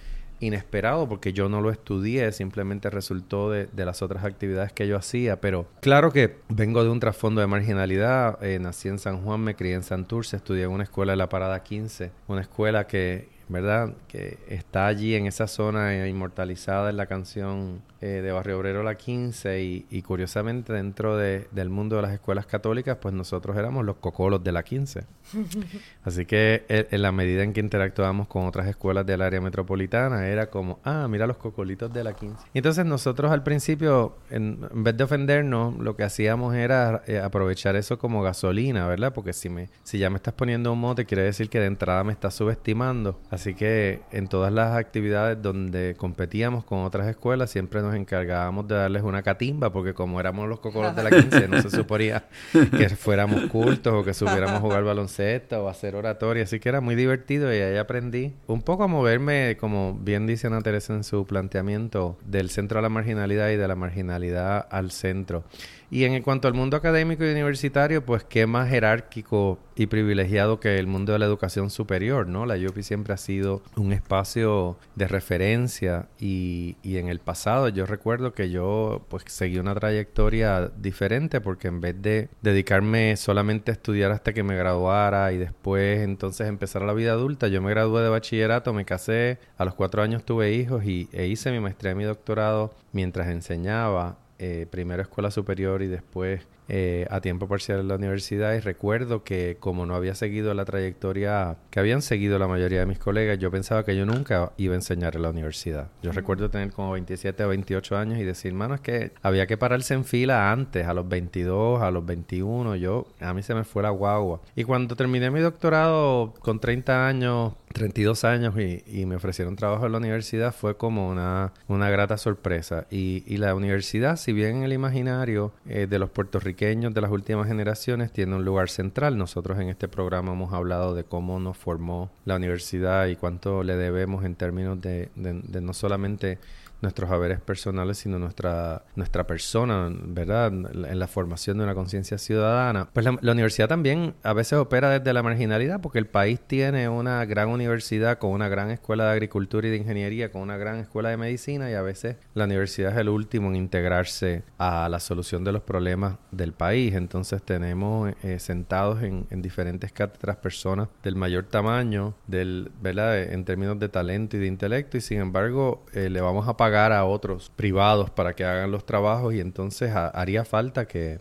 inesperado 0.40 1.06
porque 1.08 1.32
yo 1.32 1.48
no 1.48 1.60
lo 1.60 1.70
estudié, 1.70 2.32
simplemente 2.32 2.90
resultó 2.90 3.50
de, 3.50 3.68
las 3.74 4.02
otras 4.02 4.24
actividades 4.24 4.72
que 4.72 4.88
yo 4.88 4.96
hacía, 4.96 5.40
pero 5.40 5.66
claro 5.80 6.10
que 6.12 6.38
vengo 6.48 6.82
de 6.82 6.90
un 6.90 6.98
trasfondo 6.98 7.40
de 7.42 7.46
marginalidad, 7.46 8.42
eh, 8.42 8.58
nací 8.58 8.88
en 8.88 8.98
San 8.98 9.22
Juan, 9.22 9.40
me 9.40 9.54
crié 9.54 9.74
en 9.74 9.82
Santurce, 9.82 10.36
estudié 10.36 10.64
en 10.64 10.70
una 10.70 10.84
escuela 10.84 11.12
de 11.12 11.18
la 11.18 11.28
Parada 11.28 11.62
15, 11.62 12.10
una 12.28 12.40
escuela 12.40 12.86
que 12.86 13.28
¿verdad? 13.50 13.94
Que 14.08 14.38
está 14.48 14.86
allí 14.86 15.14
en 15.14 15.26
esa 15.26 15.46
zona 15.46 16.06
inmortalizada 16.06 16.90
en 16.90 16.96
la 16.96 17.06
canción 17.06 17.82
eh, 18.02 18.22
de 18.22 18.32
Barrio 18.32 18.58
Obrero 18.58 18.82
La 18.82 18.94
15 18.94 19.62
y, 19.62 20.02
curiosamente 20.02 20.72
dentro 20.72 21.18
de, 21.18 21.48
del 21.50 21.68
mundo 21.68 21.96
de 21.96 22.02
las 22.02 22.12
escuelas 22.12 22.46
católicas, 22.46 22.96
pues 23.00 23.12
nosotros 23.12 23.56
éramos 23.58 23.84
los 23.84 23.96
cocolos 23.96 24.42
de 24.42 24.52
la 24.52 24.62
15. 24.62 25.04
Así 26.04 26.24
que 26.24 26.64
eh, 26.68 26.88
en, 26.90 27.02
la 27.02 27.12
medida 27.12 27.42
en 27.42 27.52
que 27.52 27.60
interactuábamos 27.60 28.28
con 28.28 28.46
otras 28.46 28.68
escuelas 28.68 29.04
del 29.04 29.20
área 29.20 29.40
metropolitana, 29.40 30.28
era 30.28 30.48
como, 30.48 30.78
ah, 30.84 31.08
mira 31.10 31.26
los 31.26 31.36
cocolitos 31.36 31.92
de 31.92 32.04
la 32.04 32.14
15. 32.14 32.46
Y 32.54 32.58
entonces 32.58 32.86
nosotros 32.86 33.30
al 33.32 33.42
principio, 33.42 34.16
en, 34.30 34.60
vez 34.72 34.96
de 34.96 35.04
ofendernos, 35.04 35.76
lo 35.76 35.96
que 35.96 36.04
hacíamos 36.04 36.54
era 36.54 37.02
eh, 37.06 37.18
aprovechar 37.18 37.76
eso 37.76 37.98
como 37.98 38.22
gasolina, 38.22 38.86
¿verdad? 38.86 39.12
Porque 39.12 39.32
si, 39.32 39.50
me, 39.50 39.68
si 39.82 39.98
ya 39.98 40.08
me 40.08 40.16
estás 40.16 40.34
poniendo 40.34 40.72
un 40.72 40.80
mote, 40.80 41.04
quiere 41.04 41.24
decir 41.24 41.50
que 41.50 41.60
de 41.60 41.66
entrada 41.66 42.02
me 42.04 42.12
estás 42.12 42.34
subestimando. 42.34 43.20
Así 43.30 43.39
que 43.54 44.00
en 44.12 44.28
todas 44.28 44.52
las 44.52 44.76
actividades 44.76 45.40
donde 45.40 45.94
competíamos 45.96 46.64
con 46.64 46.80
otras 46.80 47.08
escuelas, 47.08 47.50
siempre 47.50 47.80
nos 47.82 47.94
encargábamos 47.94 48.68
de 48.68 48.74
darles 48.74 49.02
una 49.02 49.22
catimba, 49.22 49.72
porque 49.72 49.94
como 49.94 50.20
éramos 50.20 50.48
los 50.48 50.60
cocolos 50.60 50.94
de 50.94 51.02
la 51.02 51.10
15, 51.10 51.48
no 51.48 51.62
se 51.62 51.70
suponía 51.70 52.24
que 52.76 52.88
fuéramos 52.90 53.46
cultos 53.46 53.92
o 53.94 54.04
que 54.04 54.14
supiéramos 54.14 54.60
jugar 54.60 54.84
baloncesto 54.84 55.64
o 55.64 55.68
hacer 55.68 55.96
oratoria. 55.96 56.44
Así 56.44 56.60
que 56.60 56.68
era 56.68 56.80
muy 56.80 56.94
divertido 56.94 57.52
y 57.54 57.58
ahí 57.58 57.76
aprendí 57.76 58.34
un 58.46 58.62
poco 58.62 58.84
a 58.84 58.86
moverme, 58.86 59.56
como 59.58 59.94
bien 59.94 60.26
dice 60.26 60.46
Ana 60.46 60.60
Teresa 60.60 60.94
en 60.94 61.04
su 61.04 61.26
planteamiento, 61.26 62.18
del 62.24 62.50
centro 62.50 62.78
a 62.78 62.82
la 62.82 62.88
marginalidad 62.88 63.48
y 63.50 63.56
de 63.56 63.68
la 63.68 63.74
marginalidad 63.74 64.66
al 64.70 64.90
centro. 64.90 65.44
Y 65.90 66.04
en 66.04 66.22
cuanto 66.22 66.46
al 66.46 66.54
mundo 66.54 66.76
académico 66.76 67.24
y 67.24 67.30
universitario, 67.30 68.04
pues 68.04 68.22
qué 68.24 68.46
más 68.46 68.68
jerárquico 68.68 69.58
y 69.74 69.86
privilegiado 69.86 70.60
que 70.60 70.78
el 70.78 70.86
mundo 70.86 71.12
de 71.12 71.18
la 71.18 71.26
educación 71.26 71.70
superior, 71.70 72.28
¿no? 72.28 72.46
La 72.46 72.54
UPI 72.54 72.82
siempre 72.82 73.14
ha 73.14 73.16
sido 73.16 73.62
un 73.76 73.92
espacio 73.92 74.76
de 74.94 75.08
referencia 75.08 76.08
y, 76.18 76.76
y 76.82 76.98
en 76.98 77.08
el 77.08 77.18
pasado 77.18 77.68
yo 77.68 77.86
recuerdo 77.86 78.34
que 78.34 78.50
yo 78.50 79.06
pues 79.08 79.24
seguí 79.26 79.58
una 79.58 79.74
trayectoria 79.74 80.70
diferente 80.76 81.40
porque 81.40 81.68
en 81.68 81.80
vez 81.80 82.00
de 82.00 82.28
dedicarme 82.42 83.16
solamente 83.16 83.70
a 83.70 83.74
estudiar 83.74 84.12
hasta 84.12 84.32
que 84.32 84.42
me 84.42 84.56
graduara 84.56 85.32
y 85.32 85.38
después 85.38 86.00
entonces 86.00 86.46
empezar 86.46 86.82
la 86.82 86.92
vida 86.92 87.12
adulta, 87.12 87.48
yo 87.48 87.62
me 87.62 87.70
gradué 87.70 88.02
de 88.02 88.10
bachillerato, 88.10 88.72
me 88.72 88.84
casé, 88.84 89.38
a 89.56 89.64
los 89.64 89.74
cuatro 89.74 90.02
años 90.02 90.24
tuve 90.24 90.52
hijos 90.52 90.84
y, 90.84 91.08
e 91.12 91.26
hice 91.26 91.50
mi 91.50 91.58
maestría 91.58 91.92
y 91.92 91.96
mi 91.96 92.04
doctorado 92.04 92.74
mientras 92.92 93.28
enseñaba 93.28 94.18
eh, 94.42 94.66
primero 94.70 95.02
escuela 95.02 95.30
superior 95.30 95.82
y 95.82 95.86
después 95.86 96.40
eh, 96.72 97.04
a 97.10 97.20
tiempo 97.20 97.48
parcial 97.48 97.80
en 97.80 97.88
la 97.88 97.96
universidad 97.96 98.54
y 98.54 98.60
recuerdo 98.60 99.24
que 99.24 99.56
como 99.58 99.86
no 99.86 99.96
había 99.96 100.14
seguido 100.14 100.54
la 100.54 100.64
trayectoria 100.64 101.56
que 101.68 101.80
habían 101.80 102.00
seguido 102.00 102.38
la 102.38 102.46
mayoría 102.46 102.78
de 102.78 102.86
mis 102.86 103.00
colegas, 103.00 103.40
yo 103.40 103.50
pensaba 103.50 103.84
que 103.84 103.96
yo 103.96 104.06
nunca 104.06 104.52
iba 104.56 104.74
a 104.74 104.76
enseñar 104.76 105.16
en 105.16 105.22
la 105.22 105.30
universidad. 105.30 105.88
Yo 106.00 106.12
recuerdo 106.12 106.48
tener 106.48 106.70
como 106.70 106.92
27 106.92 107.42
o 107.42 107.48
28 107.48 107.96
años 107.96 108.20
y 108.20 108.22
decir, 108.22 108.54
mano, 108.54 108.76
es 108.76 108.80
que 108.82 109.10
había 109.20 109.48
que 109.48 109.56
pararse 109.56 109.94
en 109.94 110.04
fila 110.04 110.52
antes, 110.52 110.86
a 110.86 110.94
los 110.94 111.08
22, 111.08 111.82
a 111.82 111.90
los 111.90 112.06
21, 112.06 112.76
yo, 112.76 113.08
a 113.18 113.34
mí 113.34 113.42
se 113.42 113.52
me 113.56 113.64
fue 113.64 113.82
la 113.82 113.90
guagua. 113.90 114.40
Y 114.54 114.62
cuando 114.62 114.94
terminé 114.94 115.28
mi 115.32 115.40
doctorado 115.40 116.34
con 116.40 116.60
30 116.60 117.08
años, 117.08 117.54
32 117.72 118.24
años 118.24 118.54
y, 118.56 119.06
me 119.06 119.16
ofrecieron 119.16 119.56
trabajo 119.56 119.86
en 119.86 119.92
la 119.92 119.98
universidad 119.98 120.54
fue 120.54 120.76
como 120.76 121.08
una, 121.08 121.52
una 121.66 121.90
grata 121.90 122.16
sorpresa. 122.16 122.86
Y, 122.90 123.24
y 123.26 123.38
la 123.38 123.54
universidad, 123.54 124.16
si 124.16 124.32
bien 124.32 124.58
en 124.58 124.62
el 124.64 124.72
imaginario 124.72 125.52
eh, 125.66 125.86
de 125.88 125.98
los 125.98 126.10
puertorriqueños, 126.10 126.59
de 126.60 127.00
las 127.00 127.10
últimas 127.10 127.48
generaciones 127.48 128.12
tiene 128.12 128.36
un 128.36 128.44
lugar 128.44 128.68
central. 128.68 129.16
Nosotros 129.16 129.58
en 129.58 129.70
este 129.70 129.88
programa 129.88 130.34
hemos 130.34 130.52
hablado 130.52 130.94
de 130.94 131.04
cómo 131.04 131.40
nos 131.40 131.56
formó 131.56 132.10
la 132.26 132.36
universidad 132.36 133.06
y 133.06 133.16
cuánto 133.16 133.62
le 133.62 133.76
debemos 133.76 134.26
en 134.26 134.34
términos 134.34 134.78
de, 134.78 135.08
no 135.16 135.72
solamente 135.72 136.38
nuestros 136.80 137.10
haberes 137.10 137.40
personales, 137.40 137.98
sino 137.98 138.18
nuestra, 138.18 138.84
nuestra 138.96 139.26
persona, 139.26 139.90
¿verdad? 139.90 140.48
En 140.48 140.98
la 140.98 141.06
formación 141.06 141.58
de 141.58 141.64
una 141.64 141.74
conciencia 141.74 142.18
ciudadana. 142.18 142.88
Pues 142.92 143.04
la, 143.04 143.16
la, 143.20 143.32
universidad 143.32 143.68
también 143.68 144.14
a 144.22 144.32
veces 144.32 144.58
opera 144.58 144.90
desde 144.90 145.12
la 145.12 145.22
marginalidad 145.22 145.80
porque 145.80 145.98
el 145.98 146.06
país 146.06 146.40
tiene 146.46 146.88
una 146.88 147.24
gran 147.24 147.48
universidad 147.48 148.18
con 148.18 148.30
una 148.30 148.48
gran 148.48 148.70
escuela 148.70 149.04
de 149.04 149.12
agricultura 149.12 149.68
y 149.68 149.70
de 149.70 149.76
ingeniería, 149.76 150.32
con 150.32 150.42
una 150.42 150.56
gran 150.56 150.78
escuela 150.78 151.10
de 151.10 151.16
medicina 151.16 151.70
y 151.70 151.74
a 151.74 151.82
veces 151.82 152.16
la 152.34 152.44
universidad 152.44 152.92
es 152.92 152.98
el 152.98 153.08
último 153.08 153.48
en 153.48 153.56
integrarse 153.56 154.42
a 154.58 154.88
la 154.88 155.00
solución 155.00 155.44
de 155.44 155.52
los 155.52 155.62
problemas 155.62 156.16
del 156.30 156.52
país. 156.52 156.94
Entonces 156.94 157.42
tenemos 157.42 158.12
eh, 158.22 158.38
sentados 158.38 159.02
en, 159.02 159.26
en, 159.30 159.42
diferentes 159.42 159.92
cátedras 159.92 160.36
personas 160.36 160.88
del 161.02 161.16
mayor 161.16 161.44
tamaño, 161.44 162.14
del, 162.26 162.70
¿verdad? 162.80 163.22
En 163.22 163.44
términos 163.44 163.78
de 163.78 163.88
talento 163.88 164.36
y 164.36 164.40
de 164.40 164.46
intelecto 164.46 164.96
y 164.96 165.00
sin 165.00 165.20
embargo 165.20 165.84
eh, 165.92 166.10
le 166.10 166.20
vamos 166.20 166.48
a 166.48 166.56
pagar 166.56 166.69
a 166.74 167.04
otros 167.04 167.50
privados 167.54 168.10
para 168.10 168.34
que 168.34 168.44
hagan 168.44 168.70
los 168.70 168.84
trabajos 168.84 169.34
y 169.34 169.40
entonces 169.40 169.92
haría 169.94 170.44
falta 170.44 170.86
que 170.86 171.20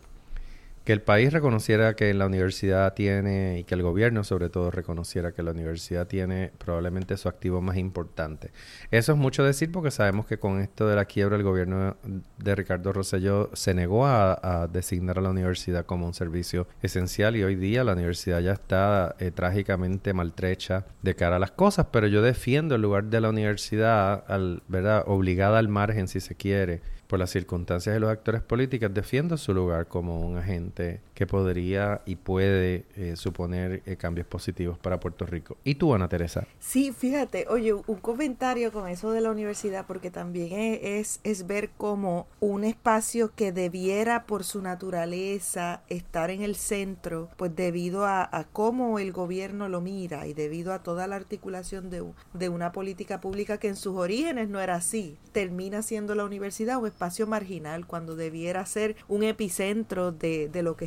que 0.84 0.94
el 0.94 1.02
país 1.02 1.32
reconociera 1.34 1.96
que 1.96 2.14
la 2.14 2.26
universidad 2.26 2.94
tiene 2.94 3.60
y 3.60 3.64
que 3.64 3.76
el 3.76 3.84
gobierno 3.84 4.24
sobre 4.24 4.50
todo 4.50 4.72
reconociera 4.72 5.32
que 5.32 5.44
la 5.44 5.52
universidad 5.52 6.08
tiene 6.08 6.52
probablemente 6.58 7.18
su 7.18 7.30
activo 7.30 7.62
más 7.62 7.78
importante. 7.78 8.52
Eso 8.92 9.14
es 9.14 9.18
mucho 9.18 9.44
decir 9.44 9.72
porque 9.72 9.92
sabemos 9.92 10.26
que 10.26 10.40
con 10.40 10.60
esto 10.60 10.88
de 10.88 10.96
la 10.96 11.06
quiebra 11.06 11.36
el 11.36 11.44
gobierno 11.44 11.98
de 12.38 12.56
Ricardo 12.56 12.94
Rosselló 12.94 13.50
se 13.54 13.74
negó 13.74 14.06
a, 14.08 14.68
designar 14.72 15.20
a 15.20 15.22
la 15.22 15.30
universidad 15.30 15.86
como 15.86 16.06
un 16.06 16.14
servicio 16.14 16.68
esencial 16.82 17.36
y 17.36 17.44
hoy 17.44 17.56
día 17.56 17.84
la 17.84 17.94
universidad 17.94 18.40
ya 18.40 18.54
está 18.54 19.16
eh, 19.20 19.32
trágicamente 19.32 20.14
maltrecha 20.14 20.86
de 21.02 21.16
cara 21.16 21.38
a 21.38 21.40
las 21.40 21.52
cosas, 21.52 21.88
pero 21.92 22.08
yo 22.08 22.22
defiendo 22.22 22.76
el 22.76 22.82
lugar 22.82 23.06
de 23.06 23.22
la 23.22 23.30
universidad 23.30 24.24
al, 24.28 24.64
¿verdad? 24.68 25.04
obligada 25.08 25.60
al 25.60 25.68
margen 25.68 26.08
si 26.08 26.20
se 26.20 26.36
quiere 26.36 26.82
por 27.10 27.18
las 27.18 27.32
circunstancias 27.32 27.96
de 27.96 28.00
los 28.00 28.12
actores 28.12 28.44
políticos, 28.44 28.94
defiendo 28.94 29.36
su 29.36 29.52
lugar 29.52 29.88
como 29.88 30.22
un 30.22 30.38
agente 30.38 31.02
que 31.20 31.28
podría 31.28 32.02
y 32.06 32.16
puede 32.16 32.86
eh, 32.96 33.18
suponer 33.18 33.84
eh, 33.86 33.98
cambios 33.98 34.26
positivos 34.26 34.78
para 34.78 35.02
Puerto 35.02 35.26
Rico. 35.26 35.58
¿Y 35.66 35.76
tú, 35.76 35.94
Ana 35.94 36.08
Teresa? 36.08 36.48
Sí, 36.60 36.94
fíjate, 36.94 37.46
oye, 37.50 37.74
un 37.74 37.98
comentario 37.98 38.72
con 38.72 38.88
eso 38.88 39.12
de 39.12 39.20
la 39.20 39.30
universidad, 39.30 39.86
porque 39.86 40.12
también 40.12 40.80
es, 40.82 41.20
es 41.26 41.46
ver 41.46 41.72
como 41.72 42.28
un 42.40 42.64
espacio 42.64 43.34
que 43.36 43.52
debiera 43.52 44.28
por 44.28 44.46
su 44.46 44.62
naturaleza 44.62 45.82
estar 45.90 46.30
en 46.30 46.42
el 46.42 46.56
centro, 46.56 47.28
pues 47.36 47.54
debido 47.54 48.06
a, 48.06 48.24
a 48.32 48.46
cómo 48.46 48.98
el 48.98 49.12
gobierno 49.12 49.68
lo 49.68 49.82
mira 49.82 50.26
y 50.26 50.34
debido 50.34 50.72
a 50.72 50.84
toda 50.84 51.06
la 51.06 51.18
articulación 51.18 51.90
de, 51.90 52.02
de 52.34 52.48
una 52.48 52.72
política 52.72 53.20
pública 53.20 53.58
que 53.58 53.68
en 53.68 53.76
sus 53.76 53.98
orígenes 53.98 54.48
no 54.48 54.62
era 54.62 54.76
así, 54.76 55.18
termina 55.34 55.82
siendo 55.82 56.16
la 56.16 56.24
universidad 56.24 56.78
un 56.78 56.88
espacio 56.88 57.28
marginal 57.28 57.86
cuando 57.86 58.16
debiera 58.16 58.66
ser 58.66 58.96
un 59.10 59.24
epicentro 59.24 60.14
de, 60.14 60.48
de 60.48 60.64
lo 60.64 60.78
que 60.78 60.86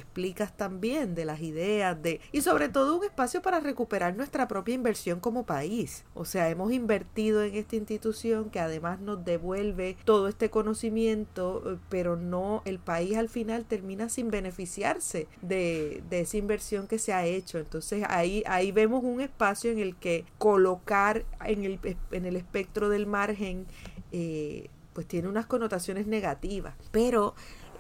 también, 0.56 1.14
de 1.14 1.24
las 1.24 1.40
ideas, 1.40 2.00
de 2.02 2.20
y 2.32 2.40
sobre 2.40 2.68
todo 2.68 2.96
un 2.96 3.04
espacio 3.04 3.42
para 3.42 3.60
recuperar 3.60 4.16
nuestra 4.16 4.48
propia 4.48 4.74
inversión 4.74 5.20
como 5.20 5.44
país. 5.44 6.04
O 6.14 6.24
sea, 6.24 6.48
hemos 6.48 6.72
invertido 6.72 7.42
en 7.42 7.54
esta 7.54 7.76
institución 7.76 8.50
que 8.50 8.60
además 8.60 9.00
nos 9.00 9.24
devuelve 9.24 9.96
todo 10.04 10.28
este 10.28 10.50
conocimiento, 10.50 11.62
eh, 11.66 11.78
pero 11.88 12.16
no, 12.16 12.62
el 12.64 12.78
país 12.78 13.16
al 13.16 13.28
final 13.28 13.64
termina 13.64 14.08
sin 14.08 14.30
beneficiarse 14.30 15.26
de, 15.40 16.02
de 16.08 16.20
esa 16.20 16.36
inversión 16.36 16.86
que 16.86 16.98
se 16.98 17.12
ha 17.12 17.24
hecho. 17.26 17.58
Entonces 17.58 18.04
ahí, 18.08 18.42
ahí 18.46 18.72
vemos 18.72 19.02
un 19.04 19.20
espacio 19.20 19.70
en 19.70 19.78
el 19.78 19.96
que 19.96 20.24
colocar 20.38 21.24
en 21.44 21.64
el, 21.64 21.96
en 22.10 22.26
el 22.26 22.36
espectro 22.36 22.88
del 22.88 23.06
margen 23.06 23.66
eh, 24.12 24.68
pues 24.92 25.06
tiene 25.06 25.28
unas 25.28 25.46
connotaciones 25.46 26.06
negativas. 26.06 26.74
Pero 26.90 27.34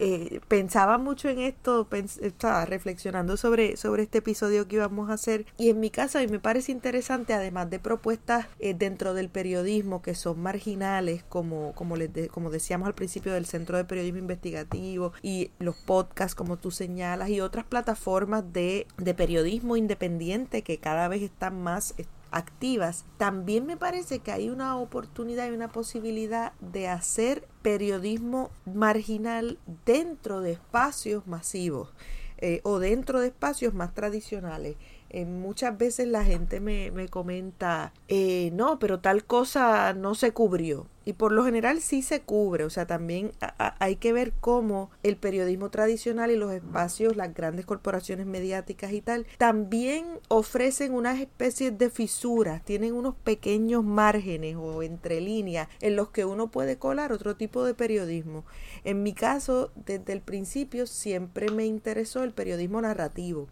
eh, 0.04 0.40
pensaba 0.48 0.98
mucho 0.98 1.28
en 1.28 1.38
esto, 1.38 1.86
estaba 2.20 2.64
reflexionando 2.64 3.36
sobre, 3.36 3.76
sobre 3.76 4.02
este 4.02 4.18
episodio 4.18 4.66
que 4.66 4.74
íbamos 4.74 5.10
a 5.10 5.12
hacer. 5.12 5.46
Y 5.58 5.70
en 5.70 5.78
mi 5.78 5.90
caso 5.90 6.18
a 6.18 6.22
mí 6.22 6.26
me 6.26 6.40
parece 6.40 6.72
interesante, 6.72 7.34
además 7.34 7.70
de 7.70 7.78
propuestas 7.78 8.48
eh, 8.58 8.74
dentro 8.74 9.14
del 9.14 9.28
periodismo 9.28 10.02
que 10.02 10.16
son 10.16 10.42
marginales, 10.42 11.22
como, 11.28 11.72
como, 11.74 11.94
les 11.94 12.10
como 12.32 12.50
decíamos 12.50 12.88
al 12.88 12.94
principio 12.94 13.32
del 13.32 13.46
Centro 13.46 13.76
de 13.76 13.84
Periodismo 13.84 14.18
Investigativo 14.18 15.12
y 15.22 15.52
los 15.60 15.76
podcasts 15.76 16.34
como 16.34 16.56
tú 16.56 16.72
señalas 16.72 17.28
y 17.28 17.40
otras 17.40 17.64
plataformas 17.64 18.52
de, 18.52 18.88
de 18.96 19.14
periodismo 19.14 19.76
independiente 19.76 20.62
que 20.62 20.78
cada 20.78 21.06
vez 21.06 21.22
están 21.22 21.62
más 21.62 21.94
activas, 22.32 23.04
también 23.18 23.66
me 23.66 23.76
parece 23.76 24.18
que 24.18 24.32
hay 24.32 24.50
una 24.50 24.76
oportunidad 24.76 25.48
y 25.48 25.54
una 25.54 25.68
posibilidad 25.68 26.52
de 26.60 26.88
hacer 26.88 27.46
periodismo 27.62 28.50
marginal 28.64 29.58
dentro 29.84 30.40
de 30.40 30.52
espacios 30.52 31.26
masivos 31.26 31.90
eh, 32.38 32.60
o 32.64 32.80
dentro 32.80 33.20
de 33.20 33.28
espacios 33.28 33.74
más 33.74 33.94
tradicionales. 33.94 34.76
Eh, 35.12 35.26
muchas 35.26 35.76
veces 35.76 36.08
la 36.08 36.24
gente 36.24 36.58
me, 36.58 36.90
me 36.90 37.08
comenta, 37.08 37.92
eh, 38.08 38.50
no, 38.54 38.78
pero 38.78 39.00
tal 39.00 39.24
cosa 39.24 39.92
no 39.92 40.14
se 40.14 40.32
cubrió. 40.32 40.86
Y 41.04 41.14
por 41.14 41.32
lo 41.32 41.44
general 41.44 41.80
sí 41.80 42.00
se 42.00 42.22
cubre, 42.22 42.64
o 42.64 42.70
sea, 42.70 42.86
también 42.86 43.32
hay 43.58 43.96
que 43.96 44.12
ver 44.12 44.32
cómo 44.40 44.90
el 45.02 45.16
periodismo 45.16 45.68
tradicional 45.68 46.30
y 46.30 46.36
los 46.36 46.52
espacios, 46.52 47.16
las 47.16 47.34
grandes 47.34 47.66
corporaciones 47.66 48.24
mediáticas 48.26 48.92
y 48.92 49.00
tal, 49.00 49.26
también 49.36 50.06
ofrecen 50.28 50.94
unas 50.94 51.18
especies 51.20 51.76
de 51.76 51.90
fisuras, 51.90 52.64
tienen 52.64 52.94
unos 52.94 53.16
pequeños 53.16 53.82
márgenes 53.82 54.56
o 54.56 54.84
entre 54.84 55.20
líneas 55.20 55.68
en 55.80 55.96
los 55.96 56.10
que 56.10 56.24
uno 56.24 56.52
puede 56.52 56.78
colar 56.78 57.12
otro 57.12 57.34
tipo 57.34 57.64
de 57.64 57.74
periodismo. 57.74 58.44
En 58.84 59.02
mi 59.02 59.12
caso, 59.12 59.72
desde 59.74 60.12
el 60.12 60.20
principio 60.20 60.86
siempre 60.86 61.50
me 61.50 61.66
interesó 61.66 62.22
el 62.22 62.32
periodismo 62.32 62.80
narrativo. 62.80 63.48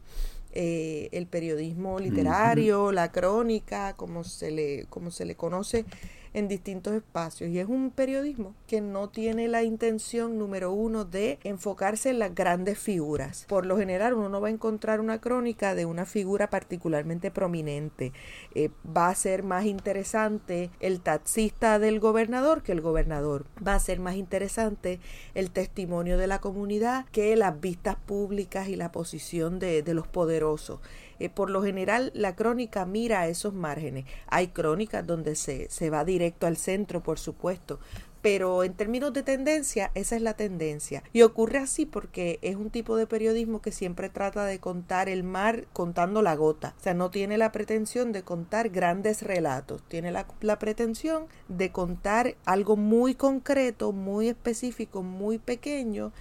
Eh, 0.52 1.08
el 1.12 1.26
periodismo 1.26 2.00
literario, 2.00 2.90
la 2.90 3.12
crónica, 3.12 3.94
como 3.94 4.24
se 4.24 4.50
le, 4.50 4.86
como 4.88 5.12
se 5.12 5.24
le 5.24 5.36
conoce 5.36 5.84
en 6.32 6.48
distintos 6.48 6.94
espacios 6.94 7.50
y 7.50 7.58
es 7.58 7.68
un 7.68 7.90
periodismo 7.90 8.54
que 8.66 8.80
no 8.80 9.08
tiene 9.08 9.48
la 9.48 9.62
intención 9.62 10.38
número 10.38 10.72
uno 10.72 11.04
de 11.04 11.38
enfocarse 11.44 12.10
en 12.10 12.18
las 12.18 12.34
grandes 12.34 12.78
figuras. 12.78 13.46
Por 13.48 13.66
lo 13.66 13.76
general 13.76 14.14
uno 14.14 14.28
no 14.28 14.40
va 14.40 14.48
a 14.48 14.52
encontrar 14.52 15.00
una 15.00 15.20
crónica 15.20 15.74
de 15.74 15.86
una 15.86 16.06
figura 16.06 16.50
particularmente 16.50 17.30
prominente. 17.30 18.12
Eh, 18.54 18.70
va 18.96 19.08
a 19.08 19.14
ser 19.14 19.42
más 19.42 19.64
interesante 19.64 20.70
el 20.80 21.00
taxista 21.00 21.78
del 21.78 22.00
gobernador 22.00 22.62
que 22.62 22.72
el 22.72 22.80
gobernador. 22.80 23.46
Va 23.66 23.74
a 23.74 23.80
ser 23.80 24.00
más 24.00 24.16
interesante 24.16 25.00
el 25.34 25.50
testimonio 25.50 26.18
de 26.18 26.26
la 26.26 26.40
comunidad 26.40 27.06
que 27.12 27.34
las 27.36 27.60
vistas 27.60 27.96
públicas 27.96 28.68
y 28.68 28.76
la 28.76 28.92
posición 28.92 29.58
de, 29.58 29.82
de 29.82 29.94
los 29.94 30.06
poderosos. 30.06 30.80
Eh, 31.20 31.28
por 31.28 31.50
lo 31.50 31.62
general 31.62 32.10
la 32.14 32.34
crónica 32.34 32.86
mira 32.86 33.20
a 33.20 33.28
esos 33.28 33.52
márgenes. 33.52 34.06
Hay 34.26 34.48
crónicas 34.48 35.06
donde 35.06 35.36
se, 35.36 35.70
se 35.70 35.90
va 35.90 36.04
directo 36.20 36.46
al 36.46 36.58
centro, 36.58 37.02
por 37.02 37.18
supuesto, 37.18 37.78
pero 38.20 38.62
en 38.62 38.74
términos 38.74 39.14
de 39.14 39.22
tendencia, 39.22 39.90
esa 39.94 40.16
es 40.16 40.20
la 40.20 40.34
tendencia. 40.34 41.02
Y 41.14 41.22
ocurre 41.22 41.58
así 41.58 41.86
porque 41.86 42.38
es 42.42 42.56
un 42.56 42.68
tipo 42.68 42.96
de 42.96 43.06
periodismo 43.06 43.62
que 43.62 43.72
siempre 43.72 44.10
trata 44.10 44.44
de 44.44 44.58
contar 44.58 45.08
el 45.08 45.24
mar 45.24 45.64
contando 45.72 46.20
la 46.20 46.36
gota. 46.36 46.74
O 46.78 46.82
sea, 46.82 46.92
no 46.92 47.10
tiene 47.10 47.38
la 47.38 47.52
pretensión 47.52 48.12
de 48.12 48.22
contar 48.22 48.68
grandes 48.68 49.22
relatos, 49.22 49.82
tiene 49.88 50.12
la, 50.12 50.26
la 50.42 50.58
pretensión 50.58 51.24
de 51.48 51.72
contar 51.72 52.36
algo 52.44 52.76
muy 52.76 53.14
concreto, 53.14 53.92
muy 53.92 54.28
específico, 54.28 55.02
muy 55.02 55.38
pequeño 55.38 56.12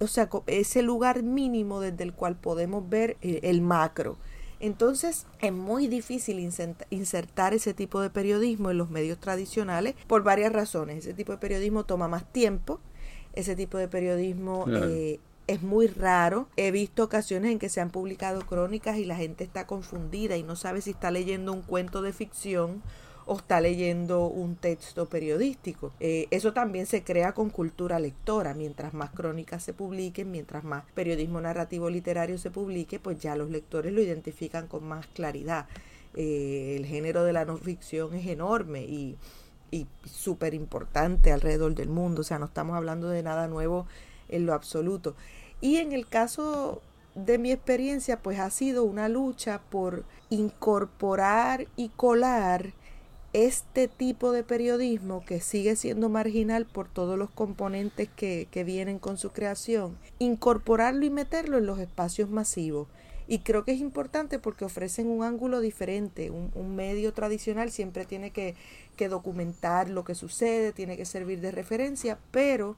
o 0.00 0.06
sea, 0.06 0.28
ese 0.46 0.82
lugar 0.82 1.22
mínimo 1.22 1.80
desde 1.80 2.04
el 2.04 2.12
cual 2.12 2.36
podemos 2.36 2.88
ver 2.88 3.16
eh, 3.22 3.40
el 3.44 3.60
macro. 3.60 4.16
Entonces 4.64 5.26
es 5.42 5.52
muy 5.52 5.88
difícil 5.88 6.38
insertar 6.88 7.52
ese 7.52 7.74
tipo 7.74 8.00
de 8.00 8.08
periodismo 8.08 8.70
en 8.70 8.78
los 8.78 8.88
medios 8.88 9.18
tradicionales 9.18 9.94
por 10.06 10.22
varias 10.22 10.54
razones. 10.54 11.04
Ese 11.04 11.12
tipo 11.12 11.32
de 11.32 11.38
periodismo 11.38 11.84
toma 11.84 12.08
más 12.08 12.24
tiempo, 12.32 12.80
ese 13.34 13.56
tipo 13.56 13.76
de 13.76 13.88
periodismo 13.88 14.64
eh, 14.68 15.20
es 15.46 15.60
muy 15.60 15.86
raro. 15.86 16.48
He 16.56 16.70
visto 16.70 17.04
ocasiones 17.04 17.52
en 17.52 17.58
que 17.58 17.68
se 17.68 17.82
han 17.82 17.90
publicado 17.90 18.40
crónicas 18.46 18.96
y 18.96 19.04
la 19.04 19.16
gente 19.16 19.44
está 19.44 19.66
confundida 19.66 20.38
y 20.38 20.42
no 20.42 20.56
sabe 20.56 20.80
si 20.80 20.92
está 20.92 21.10
leyendo 21.10 21.52
un 21.52 21.60
cuento 21.60 22.00
de 22.00 22.14
ficción 22.14 22.82
o 23.26 23.36
está 23.36 23.60
leyendo 23.60 24.26
un 24.26 24.56
texto 24.56 25.06
periodístico. 25.06 25.92
Eh, 26.00 26.26
eso 26.30 26.52
también 26.52 26.86
se 26.86 27.02
crea 27.02 27.32
con 27.32 27.50
cultura 27.50 27.98
lectora. 27.98 28.54
Mientras 28.54 28.94
más 28.94 29.10
crónicas 29.10 29.62
se 29.62 29.72
publiquen, 29.72 30.30
mientras 30.30 30.64
más 30.64 30.84
periodismo 30.94 31.40
narrativo 31.40 31.88
literario 31.90 32.38
se 32.38 32.50
publique, 32.50 32.98
pues 32.98 33.18
ya 33.18 33.36
los 33.36 33.50
lectores 33.50 33.92
lo 33.92 34.02
identifican 34.02 34.66
con 34.66 34.84
más 34.84 35.06
claridad. 35.08 35.66
Eh, 36.14 36.76
el 36.78 36.86
género 36.86 37.24
de 37.24 37.32
la 37.32 37.44
no 37.44 37.56
ficción 37.56 38.14
es 38.14 38.26
enorme 38.26 38.82
y, 38.82 39.16
y 39.70 39.86
súper 40.04 40.54
importante 40.54 41.32
alrededor 41.32 41.74
del 41.74 41.88
mundo. 41.88 42.20
O 42.20 42.24
sea, 42.24 42.38
no 42.38 42.46
estamos 42.46 42.76
hablando 42.76 43.08
de 43.08 43.22
nada 43.22 43.48
nuevo 43.48 43.86
en 44.28 44.46
lo 44.46 44.54
absoluto. 44.54 45.14
Y 45.60 45.76
en 45.76 45.92
el 45.92 46.06
caso 46.06 46.82
de 47.14 47.38
mi 47.38 47.52
experiencia, 47.52 48.20
pues 48.20 48.38
ha 48.38 48.50
sido 48.50 48.84
una 48.84 49.08
lucha 49.08 49.62
por 49.70 50.04
incorporar 50.30 51.68
y 51.76 51.88
colar 51.90 52.74
este 53.34 53.88
tipo 53.88 54.30
de 54.30 54.44
periodismo 54.44 55.24
que 55.26 55.40
sigue 55.40 55.74
siendo 55.74 56.08
marginal 56.08 56.66
por 56.66 56.88
todos 56.88 57.18
los 57.18 57.30
componentes 57.30 58.08
que, 58.08 58.64
vienen 58.64 59.00
con 59.00 59.18
su 59.18 59.32
creación, 59.32 59.98
incorporarlo 60.20 61.04
y 61.04 61.10
meterlo 61.10 61.58
en 61.58 61.66
los 61.66 61.80
espacios 61.80 62.30
masivos. 62.30 62.86
Y 63.26 63.40
creo 63.40 63.64
que 63.64 63.72
es 63.72 63.80
importante 63.80 64.38
porque 64.38 64.64
ofrecen 64.64 65.08
un 65.08 65.24
ángulo 65.24 65.60
diferente. 65.60 66.30
Un, 66.30 66.76
medio 66.76 67.12
tradicional 67.12 67.72
siempre 67.72 68.04
tiene 68.04 68.30
que, 68.30 68.54
que, 68.96 69.08
documentar 69.08 69.90
lo 69.90 70.04
que 70.04 70.14
sucede, 70.14 70.72
tiene 70.72 70.96
que 70.96 71.04
servir 71.04 71.40
de 71.40 71.50
referencia, 71.50 72.18
pero 72.30 72.76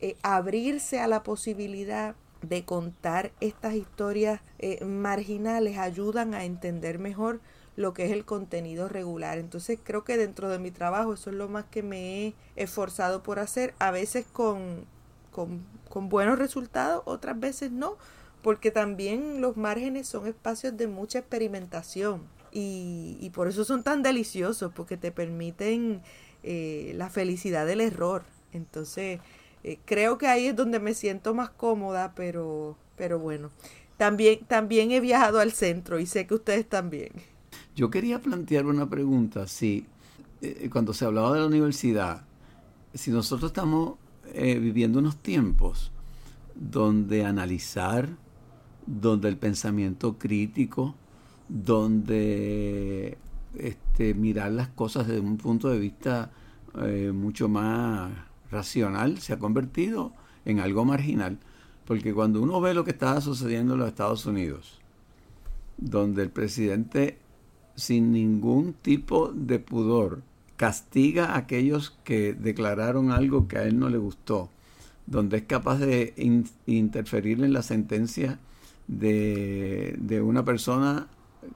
eh, 0.00 0.16
abrirse 0.22 0.98
a 0.98 1.06
la 1.06 1.22
posibilidad 1.22 2.16
de 2.42 2.64
contar 2.64 3.30
estas 3.40 3.74
historias 3.74 4.40
eh, 4.58 4.84
marginales 4.84 5.78
ayudan 5.78 6.34
a 6.34 6.44
entender 6.44 6.98
mejor 6.98 7.40
lo 7.76 7.94
que 7.94 8.06
es 8.06 8.12
el 8.12 8.24
contenido 8.24 8.88
regular. 8.88 9.38
Entonces 9.38 9.78
creo 9.82 10.04
que 10.04 10.16
dentro 10.16 10.48
de 10.48 10.58
mi 10.58 10.70
trabajo 10.70 11.14
eso 11.14 11.30
es 11.30 11.36
lo 11.36 11.48
más 11.48 11.64
que 11.66 11.82
me 11.82 12.26
he 12.26 12.34
esforzado 12.56 13.22
por 13.22 13.38
hacer, 13.38 13.74
a 13.78 13.90
veces 13.90 14.26
con, 14.32 14.84
con, 15.30 16.08
buenos 16.08 16.38
resultados, 16.38 17.02
otras 17.06 17.38
veces 17.38 17.70
no, 17.70 17.96
porque 18.42 18.70
también 18.70 19.40
los 19.40 19.56
márgenes 19.56 20.08
son 20.08 20.26
espacios 20.26 20.76
de 20.76 20.88
mucha 20.88 21.20
experimentación 21.20 22.22
y, 22.52 23.16
y 23.20 23.30
por 23.30 23.48
eso 23.48 23.64
son 23.64 23.82
tan 23.82 24.02
deliciosos, 24.02 24.72
porque 24.74 24.96
te 24.96 25.10
permiten 25.12 26.02
eh, 26.42 26.92
la 26.94 27.10
felicidad 27.10 27.66
del 27.66 27.80
error. 27.80 28.22
Entonces, 28.52 29.20
eh, 29.64 29.78
creo 29.84 30.16
que 30.16 30.28
ahí 30.28 30.46
es 30.46 30.56
donde 30.56 30.78
me 30.78 30.94
siento 30.94 31.34
más 31.34 31.50
cómoda, 31.50 32.12
pero, 32.14 32.76
pero 32.96 33.18
bueno, 33.18 33.50
también, 33.96 34.44
también 34.46 34.92
he 34.92 35.00
viajado 35.00 35.40
al 35.40 35.52
centro 35.52 35.98
y 35.98 36.06
sé 36.06 36.26
que 36.26 36.34
ustedes 36.34 36.68
también. 36.68 37.10
Yo 37.76 37.90
quería 37.90 38.22
plantear 38.22 38.64
una 38.64 38.88
pregunta, 38.88 39.46
si 39.46 39.84
eh, 40.40 40.70
cuando 40.72 40.94
se 40.94 41.04
hablaba 41.04 41.34
de 41.34 41.40
la 41.40 41.46
universidad, 41.46 42.24
si 42.94 43.10
nosotros 43.10 43.50
estamos 43.50 43.96
eh, 44.32 44.58
viviendo 44.58 44.98
unos 44.98 45.18
tiempos 45.18 45.92
donde 46.54 47.26
analizar, 47.26 48.08
donde 48.86 49.28
el 49.28 49.36
pensamiento 49.36 50.16
crítico, 50.16 50.94
donde 51.50 53.18
este, 53.58 54.14
mirar 54.14 54.52
las 54.52 54.68
cosas 54.68 55.06
desde 55.06 55.20
un 55.20 55.36
punto 55.36 55.68
de 55.68 55.78
vista 55.78 56.30
eh, 56.82 57.12
mucho 57.14 57.46
más 57.50 58.10
racional 58.50 59.18
se 59.18 59.34
ha 59.34 59.38
convertido 59.38 60.14
en 60.46 60.60
algo 60.60 60.86
marginal. 60.86 61.36
Porque 61.84 62.14
cuando 62.14 62.40
uno 62.40 62.58
ve 62.58 62.72
lo 62.72 62.84
que 62.84 62.92
está 62.92 63.20
sucediendo 63.20 63.74
en 63.74 63.80
los 63.80 63.88
Estados 63.88 64.24
Unidos, 64.24 64.80
donde 65.76 66.22
el 66.22 66.30
presidente 66.30 67.18
sin 67.76 68.12
ningún 68.12 68.72
tipo 68.72 69.30
de 69.32 69.58
pudor, 69.58 70.22
castiga 70.56 71.26
a 71.26 71.38
aquellos 71.38 71.96
que 72.02 72.32
declararon 72.32 73.10
algo 73.10 73.46
que 73.46 73.58
a 73.58 73.64
él 73.64 73.78
no 73.78 73.88
le 73.90 73.98
gustó, 73.98 74.50
donde 75.06 75.38
es 75.38 75.42
capaz 75.44 75.78
de 75.78 76.14
interferir 76.66 77.44
en 77.44 77.52
la 77.52 77.62
sentencia 77.62 78.40
de, 78.88 79.94
de, 79.98 80.22
una 80.22 80.44
persona 80.44 81.06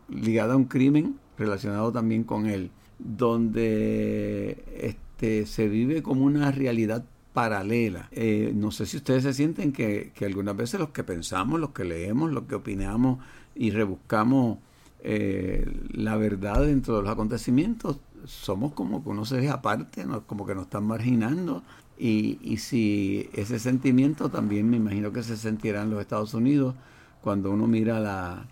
ligada 0.08 0.54
a 0.54 0.56
un 0.56 0.64
crimen 0.64 1.16
relacionado 1.38 1.90
también 1.90 2.24
con 2.24 2.46
él, 2.46 2.70
donde 2.98 4.62
este, 4.76 5.46
se 5.46 5.68
vive 5.68 6.02
como 6.02 6.24
una 6.24 6.50
realidad 6.50 7.04
paralela. 7.32 8.08
Eh, 8.12 8.52
no 8.54 8.70
sé 8.70 8.86
si 8.86 8.98
ustedes 8.98 9.22
se 9.22 9.32
sienten 9.32 9.72
que, 9.72 10.12
que 10.14 10.26
algunas 10.26 10.56
veces 10.56 10.80
los 10.80 10.90
que 10.90 11.04
pensamos, 11.04 11.58
los 11.58 11.70
que 11.70 11.84
leemos, 11.84 12.30
los 12.30 12.44
que 12.44 12.56
opinamos 12.56 13.18
y 13.54 13.70
rebuscamos 13.70 14.58
eh, 15.02 15.66
la 15.92 16.16
verdad 16.16 16.64
dentro 16.64 16.96
de 16.96 17.02
los 17.02 17.10
acontecimientos, 17.10 17.98
somos 18.26 18.72
como 18.72 19.02
que 19.02 19.08
uno 19.08 19.24
se 19.24 19.38
deja 19.38 19.54
aparte, 19.54 20.04
como 20.26 20.46
que 20.46 20.54
nos 20.54 20.64
están 20.64 20.84
marginando. 20.86 21.62
Y, 21.98 22.38
y 22.42 22.58
si 22.58 23.28
ese 23.34 23.58
sentimiento 23.58 24.30
también 24.30 24.68
me 24.70 24.78
imagino 24.78 25.12
que 25.12 25.22
se 25.22 25.36
sentirá 25.36 25.82
en 25.82 25.90
los 25.90 26.00
Estados 26.00 26.32
Unidos 26.32 26.74
cuando 27.20 27.50
uno 27.50 27.66
mira 27.66 28.00
la, 28.00 28.46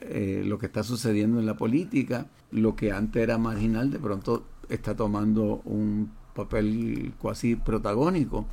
eh, 0.00 0.42
lo 0.44 0.58
que 0.58 0.66
está 0.66 0.82
sucediendo 0.82 1.38
en 1.38 1.46
la 1.46 1.56
política, 1.56 2.26
lo 2.50 2.74
que 2.74 2.90
antes 2.90 3.22
era 3.22 3.38
marginal 3.38 3.90
de 3.90 3.98
pronto 3.98 4.44
está 4.68 4.96
tomando 4.96 5.60
un 5.64 6.10
papel 6.34 7.12
cuasi 7.18 7.56
protagónico. 7.56 8.46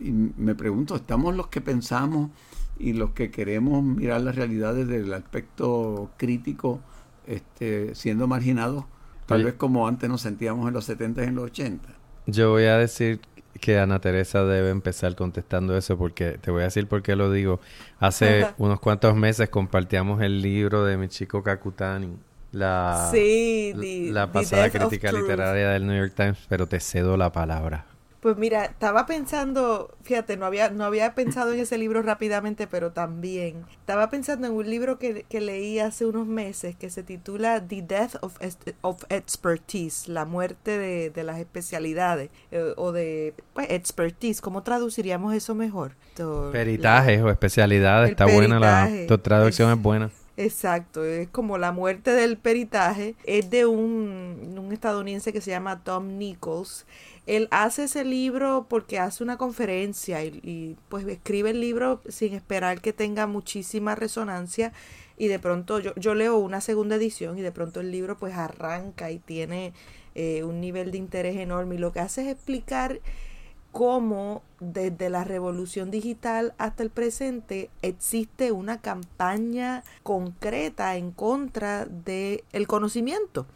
Y 0.00 0.12
me 0.12 0.54
pregunto, 0.54 0.94
¿estamos 0.94 1.34
los 1.34 1.48
que 1.48 1.60
pensamos 1.60 2.30
y 2.78 2.92
los 2.92 3.10
que 3.10 3.30
queremos 3.30 3.82
mirar 3.82 4.20
la 4.20 4.32
realidad 4.32 4.74
desde 4.74 4.96
el 4.96 5.12
aspecto 5.12 6.10
crítico, 6.16 6.80
este, 7.26 7.94
siendo 7.94 8.26
marginados, 8.26 8.84
tal 9.26 9.44
vez 9.44 9.54
como 9.54 9.86
antes 9.86 10.08
nos 10.08 10.22
sentíamos 10.22 10.68
en 10.68 10.74
los 10.74 10.84
70 10.84 11.24
y 11.24 11.26
en 11.26 11.34
los 11.34 11.44
80. 11.46 11.88
Yo 12.26 12.50
voy 12.50 12.64
a 12.64 12.78
decir 12.78 13.20
que 13.60 13.78
Ana 13.78 14.00
Teresa 14.00 14.44
debe 14.44 14.70
empezar 14.70 15.14
contestando 15.16 15.76
eso 15.76 15.98
porque 15.98 16.38
te 16.38 16.50
voy 16.50 16.62
a 16.62 16.64
decir 16.64 16.86
por 16.86 17.02
qué 17.02 17.16
lo 17.16 17.32
digo. 17.32 17.60
Hace 17.98 18.46
unos 18.58 18.80
cuantos 18.80 19.16
meses 19.16 19.48
compartíamos 19.48 20.22
el 20.22 20.40
libro 20.40 20.84
de 20.84 20.96
mi 20.96 21.08
chico 21.08 21.42
Kakutani, 21.42 22.16
la, 22.52 23.10
la 23.12 24.32
pasada 24.32 24.70
crítica 24.70 25.12
literaria 25.12 25.70
del 25.70 25.86
New 25.86 25.98
York 25.98 26.14
Times, 26.14 26.46
pero 26.48 26.66
te 26.66 26.80
cedo 26.80 27.16
la 27.16 27.32
palabra. 27.32 27.86
Pues 28.28 28.36
mira, 28.36 28.66
estaba 28.66 29.06
pensando, 29.06 29.96
fíjate, 30.02 30.36
no 30.36 30.44
había, 30.44 30.68
no 30.68 30.84
había 30.84 31.14
pensado 31.14 31.54
en 31.54 31.60
ese 31.60 31.78
libro 31.78 32.02
rápidamente, 32.02 32.66
pero 32.66 32.92
también 32.92 33.64
estaba 33.70 34.10
pensando 34.10 34.46
en 34.46 34.52
un 34.52 34.68
libro 34.68 34.98
que, 34.98 35.24
que 35.30 35.40
leí 35.40 35.78
hace 35.78 36.04
unos 36.04 36.26
meses 36.26 36.76
que 36.76 36.90
se 36.90 37.02
titula 37.02 37.66
The 37.66 37.80
Death 37.80 38.16
of, 38.20 38.36
of 38.82 39.02
Expertise, 39.08 40.08
la 40.08 40.26
muerte 40.26 40.76
de, 40.76 41.08
de 41.08 41.24
las 41.24 41.38
especialidades 41.38 42.28
eh, 42.50 42.74
o 42.76 42.92
de 42.92 43.32
pues, 43.54 43.70
expertise. 43.70 44.42
¿Cómo 44.42 44.62
traduciríamos 44.62 45.32
eso 45.32 45.54
mejor? 45.54 45.92
Peritajes 46.52 47.22
o 47.22 47.30
especialidades, 47.30 48.10
está 48.10 48.26
buena 48.26 48.60
la 48.60 48.90
tu 49.08 49.16
traducción 49.16 49.70
es 49.70 49.80
buena. 49.80 50.10
Exacto, 50.38 51.04
es 51.04 51.28
como 51.28 51.58
la 51.58 51.72
muerte 51.72 52.12
del 52.12 52.38
peritaje. 52.38 53.16
Es 53.24 53.50
de 53.50 53.66
un, 53.66 54.56
un 54.56 54.72
estadounidense 54.72 55.32
que 55.32 55.40
se 55.40 55.50
llama 55.50 55.82
Tom 55.82 56.16
Nichols. 56.16 56.86
Él 57.26 57.48
hace 57.50 57.84
ese 57.84 58.04
libro 58.04 58.66
porque 58.70 59.00
hace 59.00 59.24
una 59.24 59.36
conferencia 59.36 60.24
y, 60.24 60.76
pues 60.88 61.04
escribe 61.08 61.50
el 61.50 61.60
libro 61.60 62.00
sin 62.08 62.34
esperar 62.34 62.80
que 62.80 62.92
tenga 62.92 63.26
muchísima 63.26 63.96
resonancia. 63.96 64.72
Y 65.16 65.26
de 65.26 65.40
pronto 65.40 65.80
yo, 65.80 65.92
yo 65.96 66.14
leo 66.14 66.36
una 66.38 66.60
segunda 66.60 66.94
edición 66.94 67.36
y 67.36 67.42
de 67.42 67.50
pronto 67.50 67.80
el 67.80 67.90
libro 67.90 68.16
pues 68.16 68.34
arranca 68.34 69.10
y 69.10 69.18
tiene 69.18 69.72
eh, 70.14 70.44
un 70.44 70.60
nivel 70.60 70.92
de 70.92 70.98
interés 70.98 71.36
enorme. 71.36 71.74
Y 71.74 71.78
lo 71.78 71.92
que 71.92 71.98
hace 71.98 72.22
es 72.22 72.28
explicar 72.28 73.00
cómo 73.78 74.42
desde 74.58 75.08
la 75.08 75.22
revolución 75.22 75.92
digital 75.92 76.52
hasta 76.58 76.82
el 76.82 76.90
presente 76.90 77.70
existe 77.80 78.50
una 78.50 78.80
campaña 78.80 79.84
concreta 80.02 80.96
en 80.96 81.12
contra 81.12 81.84
del 81.84 82.42
el 82.52 82.66
conocimiento 82.66 83.46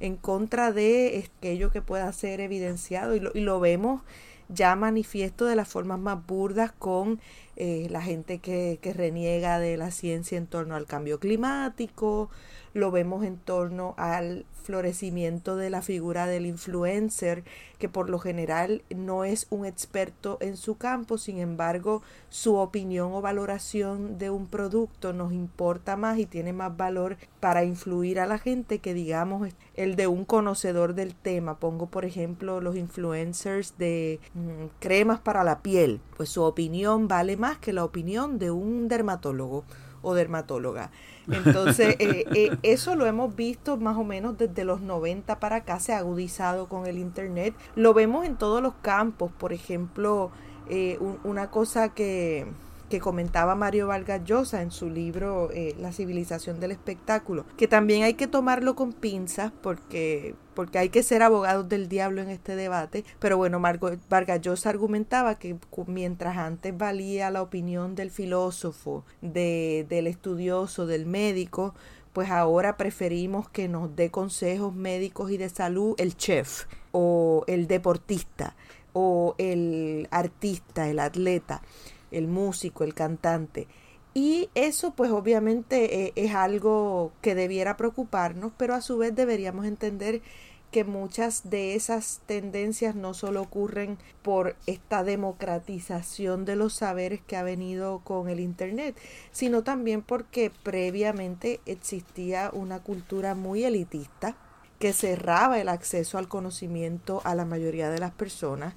en 0.00 0.16
contra 0.16 0.72
de 0.72 1.30
aquello 1.38 1.70
que 1.70 1.82
pueda 1.82 2.12
ser 2.12 2.40
evidenciado. 2.40 3.14
Y 3.14 3.20
lo, 3.20 3.30
y 3.32 3.42
lo 3.42 3.60
vemos 3.60 4.02
ya 4.48 4.74
manifiesto 4.74 5.46
de 5.46 5.54
las 5.54 5.68
formas 5.68 6.00
más 6.00 6.26
burdas 6.26 6.72
con 6.76 7.20
eh, 7.54 7.86
la 7.90 8.02
gente 8.02 8.38
que, 8.38 8.80
que 8.82 8.92
reniega 8.92 9.60
de 9.60 9.76
la 9.76 9.92
ciencia 9.92 10.36
en 10.36 10.48
torno 10.48 10.74
al 10.74 10.86
cambio 10.86 11.20
climático, 11.20 12.28
lo 12.74 12.90
vemos 12.90 13.24
en 13.24 13.36
torno 13.36 13.94
al 13.96 14.44
florecimiento 14.62 15.56
de 15.56 15.70
la 15.70 15.82
figura 15.82 16.26
del 16.26 16.46
influencer, 16.46 17.42
que 17.78 17.88
por 17.88 18.10
lo 18.10 18.18
general 18.18 18.82
no 18.94 19.24
es 19.24 19.46
un 19.50 19.66
experto 19.66 20.38
en 20.40 20.56
su 20.56 20.76
campo, 20.76 21.18
sin 21.18 21.38
embargo 21.38 22.02
su 22.28 22.56
opinión 22.56 23.12
o 23.12 23.20
valoración 23.20 24.18
de 24.18 24.30
un 24.30 24.46
producto 24.46 25.12
nos 25.12 25.32
importa 25.32 25.96
más 25.96 26.18
y 26.18 26.26
tiene 26.26 26.52
más 26.52 26.76
valor 26.76 27.16
para 27.40 27.64
influir 27.64 28.20
a 28.20 28.26
la 28.26 28.38
gente 28.38 28.78
que 28.78 28.94
digamos 28.94 29.48
el 29.74 29.96
de 29.96 30.06
un 30.06 30.24
conocedor 30.24 30.94
del 30.94 31.14
tema. 31.14 31.58
Pongo 31.58 31.86
por 31.86 32.04
ejemplo 32.04 32.60
los 32.60 32.76
influencers 32.76 33.76
de 33.78 34.20
mm, 34.34 34.66
cremas 34.78 35.20
para 35.20 35.42
la 35.42 35.60
piel, 35.60 36.00
pues 36.16 36.28
su 36.28 36.42
opinión 36.42 37.08
vale 37.08 37.36
más 37.36 37.58
que 37.58 37.72
la 37.72 37.84
opinión 37.84 38.38
de 38.38 38.50
un 38.50 38.88
dermatólogo 38.88 39.64
o 40.02 40.14
dermatóloga. 40.14 40.90
Entonces, 41.30 41.96
eh, 41.98 42.24
eh, 42.34 42.56
eso 42.62 42.96
lo 42.96 43.06
hemos 43.06 43.34
visto 43.36 43.76
más 43.76 43.96
o 43.96 44.04
menos 44.04 44.38
desde 44.38 44.64
los 44.64 44.80
90 44.80 45.38
para 45.38 45.56
acá, 45.56 45.80
se 45.80 45.92
ha 45.92 45.98
agudizado 45.98 46.68
con 46.68 46.86
el 46.86 46.98
Internet. 46.98 47.54
Lo 47.76 47.94
vemos 47.94 48.24
en 48.24 48.36
todos 48.36 48.62
los 48.62 48.74
campos, 48.82 49.30
por 49.38 49.52
ejemplo, 49.52 50.30
eh, 50.68 50.98
una 51.24 51.50
cosa 51.50 51.90
que 51.90 52.46
que 52.90 53.00
comentaba 53.00 53.54
Mario 53.54 53.86
Vargas 53.86 54.22
Llosa 54.24 54.60
en 54.60 54.70
su 54.70 54.90
libro 54.90 55.50
eh, 55.52 55.74
La 55.78 55.92
civilización 55.92 56.60
del 56.60 56.72
espectáculo, 56.72 57.46
que 57.56 57.68
también 57.68 58.02
hay 58.02 58.14
que 58.14 58.26
tomarlo 58.26 58.74
con 58.74 58.92
pinzas 58.92 59.52
porque, 59.62 60.34
porque 60.54 60.78
hay 60.78 60.90
que 60.90 61.02
ser 61.02 61.22
abogados 61.22 61.68
del 61.68 61.88
diablo 61.88 62.20
en 62.20 62.28
este 62.28 62.56
debate, 62.56 63.04
pero 63.18 63.38
bueno, 63.38 63.60
Margo, 63.60 63.90
Vargas 64.10 64.42
Llosa 64.42 64.68
argumentaba 64.68 65.36
que 65.36 65.56
mientras 65.86 66.36
antes 66.36 66.76
valía 66.76 67.30
la 67.30 67.40
opinión 67.40 67.94
del 67.94 68.10
filósofo, 68.10 69.04
de, 69.22 69.86
del 69.88 70.08
estudioso, 70.08 70.84
del 70.84 71.06
médico, 71.06 71.74
pues 72.12 72.30
ahora 72.30 72.76
preferimos 72.76 73.48
que 73.48 73.68
nos 73.68 73.94
dé 73.94 74.10
consejos 74.10 74.74
médicos 74.74 75.30
y 75.30 75.36
de 75.36 75.48
salud 75.48 75.94
el 75.98 76.16
chef 76.16 76.64
o 76.90 77.44
el 77.46 77.68
deportista 77.68 78.56
o 78.92 79.36
el 79.38 80.08
artista, 80.10 80.88
el 80.88 80.98
atleta, 80.98 81.62
el 82.10 82.28
músico, 82.28 82.84
el 82.84 82.94
cantante. 82.94 83.66
Y 84.12 84.50
eso 84.54 84.92
pues 84.94 85.10
obviamente 85.10 86.06
eh, 86.06 86.12
es 86.16 86.34
algo 86.34 87.12
que 87.20 87.34
debiera 87.34 87.76
preocuparnos, 87.76 88.52
pero 88.56 88.74
a 88.74 88.80
su 88.80 88.98
vez 88.98 89.14
deberíamos 89.14 89.66
entender 89.66 90.22
que 90.70 90.84
muchas 90.84 91.50
de 91.50 91.74
esas 91.74 92.20
tendencias 92.26 92.94
no 92.94 93.12
solo 93.12 93.42
ocurren 93.42 93.98
por 94.22 94.56
esta 94.66 95.02
democratización 95.02 96.44
de 96.44 96.56
los 96.56 96.74
saberes 96.74 97.20
que 97.26 97.36
ha 97.36 97.42
venido 97.42 98.00
con 98.04 98.28
el 98.28 98.40
Internet, 98.40 98.96
sino 99.32 99.62
también 99.62 100.02
porque 100.02 100.52
previamente 100.62 101.60
existía 101.66 102.50
una 102.52 102.80
cultura 102.80 103.34
muy 103.34 103.64
elitista 103.64 104.36
que 104.78 104.92
cerraba 104.92 105.60
el 105.60 105.68
acceso 105.68 106.18
al 106.18 106.28
conocimiento 106.28 107.20
a 107.24 107.34
la 107.34 107.44
mayoría 107.44 107.90
de 107.90 107.98
las 107.98 108.12
personas 108.12 108.74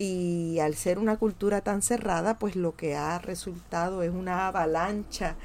y 0.00 0.60
al 0.60 0.76
ser 0.76 0.98
una 0.98 1.18
cultura 1.18 1.60
tan 1.60 1.82
cerrada, 1.82 2.38
pues 2.38 2.56
lo 2.56 2.74
que 2.74 2.96
ha 2.96 3.18
resultado 3.18 4.02
es 4.02 4.10
una 4.10 4.48
avalancha 4.48 5.36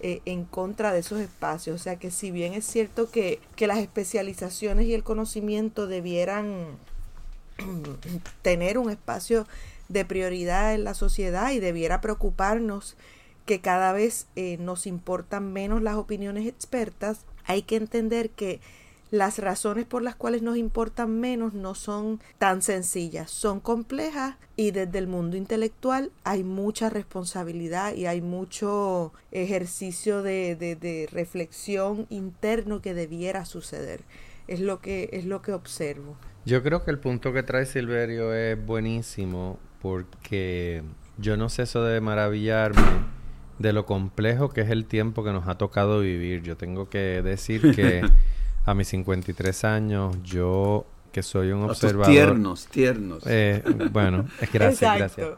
eh, 0.00 0.22
en 0.24 0.44
contra 0.44 0.92
de 0.92 1.00
esos 1.00 1.18
espacios. 1.18 1.80
O 1.80 1.82
sea 1.82 1.96
que 1.96 2.12
si 2.12 2.30
bien 2.30 2.54
es 2.54 2.64
cierto 2.64 3.10
que, 3.10 3.40
que 3.56 3.66
las 3.66 3.78
especializaciones 3.78 4.86
y 4.86 4.94
el 4.94 5.02
conocimiento 5.02 5.88
debieran 5.88 6.78
tener 8.42 8.78
un 8.78 8.88
espacio 8.88 9.48
de 9.88 10.04
prioridad 10.04 10.74
en 10.74 10.84
la 10.84 10.94
sociedad 10.94 11.50
y 11.50 11.58
debiera 11.58 12.00
preocuparnos 12.00 12.96
que 13.46 13.60
cada 13.60 13.92
vez 13.92 14.28
eh, 14.36 14.58
nos 14.60 14.86
importan 14.86 15.52
menos 15.52 15.82
las 15.82 15.96
opiniones 15.96 16.46
expertas, 16.46 17.24
hay 17.46 17.62
que 17.62 17.74
entender 17.74 18.30
que 18.30 18.60
las 19.14 19.38
razones 19.38 19.84
por 19.84 20.02
las 20.02 20.16
cuales 20.16 20.42
nos 20.42 20.56
importan 20.56 21.20
menos 21.20 21.54
no 21.54 21.76
son 21.76 22.20
tan 22.38 22.62
sencillas, 22.62 23.30
son 23.30 23.60
complejas 23.60 24.34
y 24.56 24.72
desde 24.72 24.98
el 24.98 25.06
mundo 25.06 25.36
intelectual 25.36 26.10
hay 26.24 26.42
mucha 26.42 26.90
responsabilidad 26.90 27.94
y 27.94 28.06
hay 28.06 28.20
mucho 28.20 29.12
ejercicio 29.30 30.22
de, 30.22 30.56
de, 30.56 31.08
reflexión 31.12 32.06
interno 32.10 32.82
que 32.82 32.92
debiera 32.92 33.44
suceder. 33.44 34.00
Es 34.48 34.58
lo 34.58 34.80
que, 34.80 35.10
es 35.12 35.26
lo 35.26 35.42
que 35.42 35.52
observo. 35.52 36.16
Yo 36.44 36.64
creo 36.64 36.84
que 36.84 36.90
el 36.90 36.98
punto 36.98 37.32
que 37.32 37.44
trae 37.44 37.66
Silverio 37.66 38.34
es 38.34 38.62
buenísimo 38.66 39.60
porque 39.80 40.82
yo 41.18 41.36
no 41.36 41.48
sé 41.48 41.62
eso 41.62 41.84
de 41.84 42.00
maravillarme 42.00 42.82
de 43.60 43.72
lo 43.72 43.86
complejo 43.86 44.48
que 44.48 44.62
es 44.62 44.70
el 44.70 44.86
tiempo 44.86 45.22
que 45.22 45.32
nos 45.32 45.46
ha 45.46 45.56
tocado 45.56 46.00
vivir. 46.00 46.42
Yo 46.42 46.56
tengo 46.56 46.90
que 46.90 47.22
decir 47.22 47.76
que 47.76 48.02
a 48.64 48.74
mis 48.74 48.88
53 48.88 49.64
años, 49.64 50.16
yo 50.22 50.86
que 51.12 51.22
soy 51.22 51.52
un 51.52 51.62
observador. 51.62 52.12
Tiernos, 52.12 52.66
tiernos. 52.66 53.22
Eh, 53.26 53.62
bueno, 53.92 54.26
gracias, 54.52 54.96
gracias. 54.96 55.28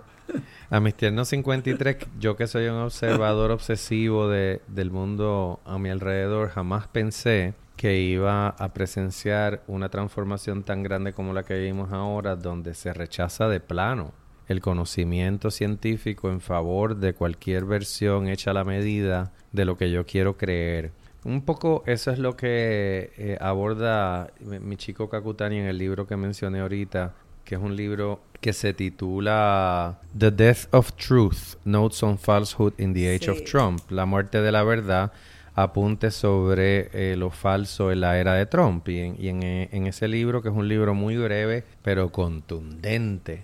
A 0.70 0.80
mis 0.80 0.94
tiernos 0.94 1.28
53, 1.28 1.98
yo 2.18 2.36
que 2.36 2.46
soy 2.46 2.66
un 2.66 2.78
observador 2.78 3.50
obsesivo 3.52 4.28
de, 4.28 4.60
del 4.66 4.90
mundo 4.90 5.60
a 5.64 5.78
mi 5.78 5.90
alrededor, 5.90 6.48
jamás 6.48 6.88
pensé 6.88 7.54
que 7.76 8.00
iba 8.00 8.48
a 8.48 8.72
presenciar 8.72 9.62
una 9.66 9.90
transformación 9.90 10.64
tan 10.64 10.82
grande 10.82 11.12
como 11.12 11.32
la 11.32 11.44
que 11.44 11.58
vivimos 11.58 11.92
ahora, 11.92 12.34
donde 12.34 12.74
se 12.74 12.92
rechaza 12.92 13.48
de 13.48 13.60
plano 13.60 14.12
el 14.48 14.60
conocimiento 14.60 15.50
científico 15.50 16.30
en 16.30 16.40
favor 16.40 16.96
de 16.96 17.14
cualquier 17.14 17.64
versión 17.64 18.28
hecha 18.28 18.52
a 18.52 18.54
la 18.54 18.64
medida 18.64 19.32
de 19.52 19.64
lo 19.64 19.76
que 19.76 19.90
yo 19.90 20.06
quiero 20.06 20.36
creer. 20.36 20.92
Un 21.26 21.42
poco 21.42 21.82
eso 21.86 22.12
es 22.12 22.20
lo 22.20 22.36
que 22.36 23.10
eh, 23.18 23.36
aborda 23.40 24.30
mi, 24.38 24.76
chico 24.76 25.08
Kakutani 25.08 25.58
en 25.58 25.66
el 25.66 25.76
libro 25.76 26.06
que 26.06 26.16
mencioné 26.16 26.60
ahorita, 26.60 27.14
que 27.44 27.56
es 27.56 27.60
un 27.60 27.74
libro 27.74 28.20
que 28.40 28.52
se 28.52 28.72
titula 28.72 29.98
The 30.16 30.30
Death 30.30 30.68
of 30.70 30.92
Truth, 30.92 31.56
Notes 31.64 32.00
on 32.04 32.16
Falsehood 32.16 32.74
in 32.78 32.94
the 32.94 33.12
Age 33.12 33.28
of 33.28 33.42
Trump, 33.42 33.90
la 33.90 34.06
muerte 34.06 34.40
de 34.40 34.52
la 34.52 34.62
verdad, 34.62 35.10
apunte 35.56 36.12
sobre 36.12 36.90
eh, 36.92 37.16
lo 37.16 37.30
falso 37.30 37.90
en 37.90 38.02
la 38.02 38.16
era 38.20 38.34
de 38.34 38.46
Trump. 38.46 38.88
Y, 38.88 39.00
en, 39.00 39.42
eh, 39.42 39.68
en, 39.72 39.88
ese 39.88 40.06
libro, 40.06 40.42
que 40.42 40.50
es 40.50 40.54
un 40.54 40.68
libro 40.68 40.94
muy 40.94 41.16
breve, 41.16 41.64
pero 41.82 42.12
contundente, 42.12 43.42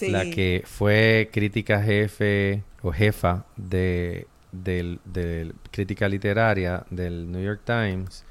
la 0.00 0.24
que 0.24 0.64
fue 0.66 1.30
crítica 1.32 1.80
jefe 1.80 2.64
o 2.82 2.90
jefa 2.90 3.46
de 3.56 4.26
del, 4.62 5.00
crítica 5.70 6.08
literaria 6.08 6.84
del 6.90 7.30
New 7.30 7.42
York 7.42 7.62
Times, 7.64 8.24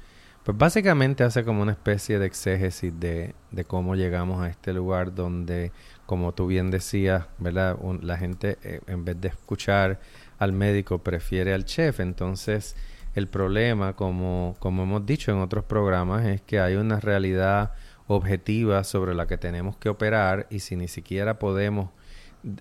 pues 0.44 0.56
básicamente 0.56 1.24
hace 1.24 1.44
como 1.44 1.62
una 1.62 1.72
especie 1.72 2.18
de 2.18 2.26
exégesis 2.26 2.92
de, 3.00 3.34
de 3.50 3.64
cómo 3.64 3.96
llegamos 3.96 4.40
a 4.42 4.48
este 4.48 4.72
lugar 4.72 5.14
donde, 5.14 5.72
como 6.06 6.32
tú 6.32 6.46
bien 6.46 6.70
decías, 6.70 7.26
¿verdad? 7.38 7.76
la 8.02 8.16
gente 8.16 8.58
eh, 8.62 8.80
en 8.86 9.04
vez 9.04 9.20
de 9.20 9.28
escuchar 9.28 9.98
al 10.38 10.52
médico 10.52 10.98
prefiere 10.98 11.52
al 11.52 11.64
chef. 11.64 11.98
Entonces, 11.98 12.76
el 13.16 13.28
problema, 13.28 13.94
como, 13.94 14.54
como 14.60 14.84
hemos 14.84 15.04
dicho 15.04 15.32
en 15.32 15.38
otros 15.38 15.64
programas, 15.64 16.26
es 16.26 16.42
que 16.42 16.60
hay 16.60 16.76
una 16.76 17.00
realidad 17.00 17.72
objetiva 18.06 18.84
sobre 18.84 19.14
la 19.14 19.26
que 19.26 19.38
tenemos 19.38 19.76
que 19.76 19.88
operar 19.88 20.46
y 20.50 20.60
si 20.60 20.76
ni 20.76 20.86
siquiera 20.86 21.38
podemos 21.38 21.90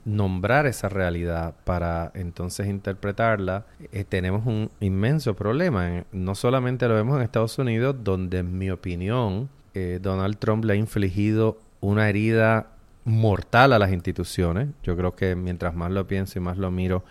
nombrar 0.04 0.66
esa 0.66 0.90
realidad 0.90 1.54
para 1.64 2.12
entonces 2.16 2.68
interpretarla, 2.68 3.66
eh, 3.92 4.04
tenemos 4.04 4.46
un 4.46 4.72
inmenso 4.80 5.36
problema. 5.36 6.06
No 6.12 6.36
solamente 6.36 6.88
lo 6.88 6.96
vemos 6.96 7.18
en 7.18 7.24
Estados 7.24 7.58
Unidos, 7.60 7.96
donde 8.04 8.40
en 8.40 8.58
mi 8.58 8.70
opinión 8.70 9.50
eh, 9.74 10.00
Donald 10.02 10.38
Trump 10.38 10.66
le 10.66 10.74
ha 10.74 10.76
infligido 10.76 11.60
una 11.82 12.10
herida 12.10 12.68
mortal 13.04 13.74
a 13.74 13.80
las 13.80 13.92
instituciones. 13.92 14.70
Yo 14.84 14.98
creo 14.98 15.16
que 15.16 15.36
mientras 15.36 15.76
más 15.76 15.92
lo 15.92 16.08
pienso 16.08 16.40
y 16.40 16.42
más 16.42 16.58
lo 16.58 16.72
miro, 16.72 17.04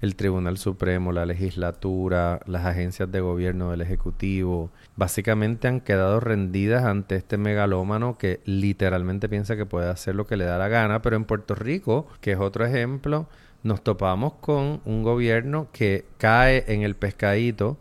el 0.00 0.16
Tribunal 0.16 0.58
Supremo, 0.58 1.12
la 1.12 1.26
legislatura, 1.26 2.40
las 2.46 2.64
agencias 2.66 3.10
de 3.10 3.20
gobierno 3.20 3.70
del 3.70 3.80
Ejecutivo, 3.80 4.70
básicamente 4.96 5.68
han 5.68 5.80
quedado 5.80 6.20
rendidas 6.20 6.84
ante 6.84 7.16
este 7.16 7.38
megalómano 7.38 8.18
que 8.18 8.40
literalmente 8.44 9.28
piensa 9.28 9.56
que 9.56 9.66
puede 9.66 9.88
hacer 9.88 10.14
lo 10.14 10.26
que 10.26 10.36
le 10.36 10.44
da 10.44 10.58
la 10.58 10.68
gana, 10.68 11.02
pero 11.02 11.16
en 11.16 11.24
Puerto 11.24 11.54
Rico, 11.54 12.06
que 12.20 12.32
es 12.32 12.38
otro 12.38 12.66
ejemplo, 12.66 13.26
nos 13.62 13.82
topamos 13.82 14.34
con 14.34 14.80
un 14.84 15.02
gobierno 15.02 15.68
que 15.72 16.04
cae 16.18 16.64
en 16.68 16.82
el 16.82 16.94
pescadito 16.94 17.78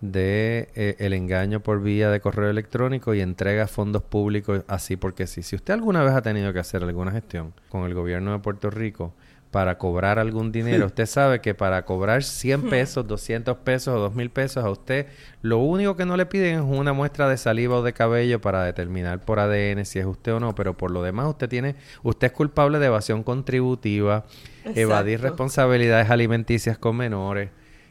de 0.00 0.68
eh, 0.76 0.96
el 1.00 1.12
engaño 1.12 1.60
por 1.60 1.82
vía 1.82 2.10
de 2.10 2.20
correo 2.20 2.50
electrónico 2.50 3.14
y 3.14 3.20
entrega 3.20 3.66
fondos 3.66 4.02
públicos 4.02 4.62
así 4.68 4.96
porque 4.96 5.26
sí. 5.26 5.42
Si 5.42 5.56
usted 5.56 5.74
alguna 5.74 6.04
vez 6.04 6.14
ha 6.14 6.22
tenido 6.22 6.52
que 6.52 6.60
hacer 6.60 6.82
alguna 6.82 7.10
gestión 7.10 7.52
con 7.68 7.84
el 7.84 7.94
gobierno 7.94 8.32
de 8.32 8.38
Puerto 8.38 8.70
Rico, 8.70 9.12
para 9.50 9.78
cobrar 9.78 10.18
algún 10.18 10.52
dinero. 10.52 10.86
Usted 10.86 11.06
sabe 11.06 11.40
que 11.40 11.54
para 11.54 11.84
cobrar 11.84 12.22
100 12.22 12.68
pesos, 12.68 13.06
200 13.06 13.56
pesos 13.58 13.94
o 13.94 13.98
2000 14.00 14.30
pesos 14.30 14.64
a 14.64 14.70
usted, 14.70 15.06
lo 15.40 15.58
único 15.58 15.96
que 15.96 16.04
no 16.04 16.16
le 16.16 16.26
piden 16.26 16.56
es 16.56 16.64
una 16.64 16.92
muestra 16.92 17.28
de 17.28 17.36
saliva 17.36 17.76
o 17.76 17.82
de 17.82 17.92
cabello 17.92 18.40
para 18.40 18.64
determinar 18.64 19.20
por 19.20 19.40
ADN 19.40 19.84
si 19.84 19.98
es 19.98 20.06
usted 20.06 20.34
o 20.34 20.40
no, 20.40 20.54
pero 20.54 20.76
por 20.76 20.90
lo 20.90 21.02
demás 21.02 21.28
usted 21.28 21.48
tiene, 21.48 21.76
usted 22.02 22.26
es 22.26 22.32
culpable 22.32 22.78
de 22.78 22.86
evasión 22.86 23.22
contributiva, 23.22 24.26
evadir 24.74 25.20
responsabilidades 25.20 26.10
alimenticias 26.10 26.76
con 26.78 26.96
menores. 26.96 27.50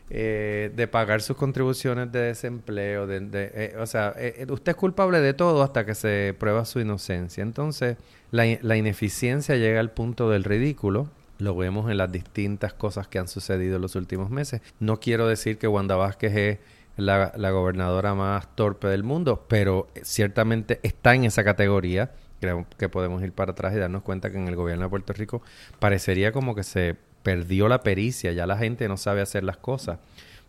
Eh, 0.09 0.71
de 0.73 0.87
pagar 0.87 1.21
sus 1.21 1.35
contribuciones 1.35 2.09
de 2.13 2.19
desempleo, 2.19 3.07
de, 3.07 3.27
eh, 3.33 3.75
o 3.77 3.85
sea, 3.85 4.13
eh, 4.15 4.47
usted 4.49 4.69
es 4.69 4.75
culpable 4.77 5.19
de 5.19 5.33
todo 5.33 5.61
hasta 5.61 5.85
que 5.85 5.95
se 5.95 6.33
prueba 6.39 6.63
su 6.63 6.79
inocencia. 6.79 7.41
Entonces, 7.41 7.97
la, 8.31 8.45
la 8.61 8.77
ineficiencia 8.77 9.57
llega 9.57 9.81
al 9.81 9.91
punto 9.91 10.29
del 10.29 10.45
ridículo 10.45 11.09
lo 11.39 11.55
vemos 11.55 11.89
en 11.89 11.97
las 11.97 12.11
distintas 12.11 12.73
cosas 12.73 13.07
que 13.07 13.19
han 13.19 13.27
sucedido 13.27 13.75
en 13.75 13.81
los 13.81 13.95
últimos 13.95 14.29
meses. 14.29 14.61
No 14.79 14.99
quiero 14.99 15.27
decir 15.27 15.57
que 15.57 15.67
Wanda 15.67 15.95
Vázquez 15.95 16.35
es 16.35 16.59
la, 16.97 17.51
gobernadora 17.51 18.15
más 18.15 18.55
torpe 18.55 18.87
del 18.87 19.03
mundo, 19.03 19.45
pero 19.47 19.87
ciertamente 20.01 20.79
está 20.83 21.13
en 21.15 21.25
esa 21.25 21.43
categoría. 21.43 22.11
Creo 22.39 22.65
que 22.77 22.89
podemos 22.89 23.23
ir 23.23 23.31
para 23.31 23.51
atrás 23.51 23.73
y 23.75 23.77
darnos 23.77 24.03
cuenta 24.03 24.31
que 24.31 24.37
en 24.37 24.47
el 24.47 24.55
gobierno 24.55 24.85
de 24.85 24.89
Puerto 24.89 25.13
Rico 25.13 25.41
parecería 25.79 26.31
como 26.31 26.55
que 26.55 26.63
se 26.63 26.95
perdió 27.23 27.67
la 27.67 27.81
pericia, 27.81 28.31
ya 28.31 28.45
la 28.45 28.57
gente 28.57 28.87
no 28.87 28.95
sabe 28.95 29.21
hacer 29.21 29.43
las 29.43 29.57
cosas 29.57 29.99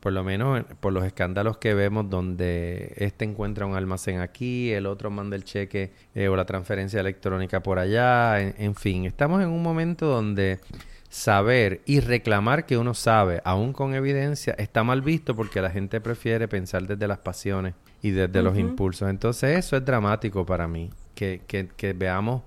por 0.00 0.12
lo 0.12 0.22
menos 0.24 0.64
por 0.80 0.92
los 0.92 1.04
escándalos 1.04 1.58
que 1.58 1.74
vemos 1.74 2.08
donde 2.08 2.92
este 2.96 3.24
encuentra 3.24 3.66
un 3.66 3.74
almacén 3.74 4.20
aquí, 4.20 4.72
el 4.72 4.86
otro 4.86 5.10
manda 5.10 5.36
el 5.36 5.44
cheque 5.44 5.92
eh, 6.14 6.28
o 6.28 6.36
la 6.36 6.44
transferencia 6.46 7.00
electrónica 7.00 7.62
por 7.62 7.78
allá, 7.78 8.40
en, 8.40 8.74
fin, 8.74 9.04
estamos 9.04 9.42
en 9.42 9.48
un 9.48 9.62
momento 9.62 10.06
donde 10.06 10.60
saber 11.08 11.80
y 11.86 12.00
reclamar 12.00 12.66
que 12.66 12.76
uno 12.76 12.94
sabe, 12.94 13.40
aún 13.44 13.72
con 13.72 13.94
evidencia, 13.94 14.54
está 14.58 14.84
mal 14.84 15.02
visto 15.02 15.34
porque 15.34 15.60
la 15.60 15.70
gente 15.70 16.00
prefiere 16.00 16.48
pensar 16.48 16.86
desde 16.86 17.08
las 17.08 17.18
pasiones 17.18 17.74
y 18.02 18.10
desde 18.10 18.42
los 18.42 18.56
impulsos. 18.58 19.08
Entonces 19.10 19.58
eso 19.58 19.76
es 19.76 19.84
dramático 19.84 20.46
para 20.46 20.68
mí, 20.68 20.90
que, 21.14 21.42
que, 21.46 21.68
que 21.76 21.92
veamos 21.92 22.42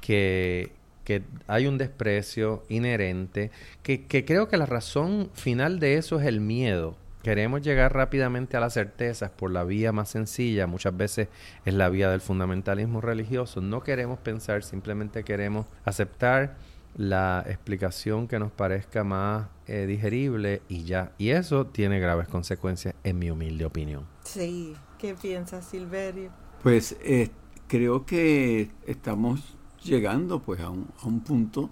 que, 0.00 0.72
que 1.10 1.24
hay 1.48 1.66
un 1.66 1.76
desprecio 1.76 2.62
inherente, 2.68 3.50
que, 3.82 4.06
creo 4.06 4.46
que 4.46 4.56
la 4.56 4.66
razón 4.66 5.28
final 5.34 5.80
de 5.80 5.96
eso 5.96 6.20
es 6.20 6.26
el 6.26 6.40
miedo. 6.40 6.96
queremos 7.24 7.62
llegar 7.62 7.92
rápidamente 7.92 8.56
a 8.56 8.60
las 8.60 8.74
certezas 8.74 9.32
por 9.32 9.50
la 9.50 9.64
vía 9.64 9.90
más 9.90 10.08
sencilla, 10.08 10.68
muchas 10.68 10.96
veces 10.96 11.26
es 11.64 11.74
la 11.74 11.88
vía 11.88 12.08
del 12.10 12.20
fundamentalismo 12.20 13.00
religioso. 13.00 13.60
No 13.60 13.82
queremos 13.82 14.20
pensar, 14.20 14.62
simplemente 14.62 15.24
queremos 15.24 15.66
aceptar 15.84 16.54
la 16.96 17.44
explicación 17.48 18.28
que 18.28 18.38
nos 18.38 18.52
parezca 18.52 19.02
más 19.02 19.48
eh, 19.66 19.86
digerible 19.86 20.62
y 20.68 20.84
ya. 20.84 21.10
Y 21.18 21.30
eso 21.30 21.66
tiene 21.66 21.98
graves 21.98 22.28
consecuencias 22.28 22.94
en 23.02 23.18
mi 23.18 23.32
humilde 23.32 23.64
opinión. 23.64 24.06
Sí, 24.22 24.74
¿qué 24.96 25.16
piensas, 25.20 25.64
Silverio? 25.66 26.30
Pues 26.62 26.96
eh, 27.02 27.30
creo 27.66 28.06
que 28.06 28.70
estamos 28.86 29.56
llegando 29.84 30.40
pues 30.40 30.60
a 30.60 30.70
un, 30.70 30.88
a 31.02 31.06
un 31.06 31.20
punto 31.20 31.70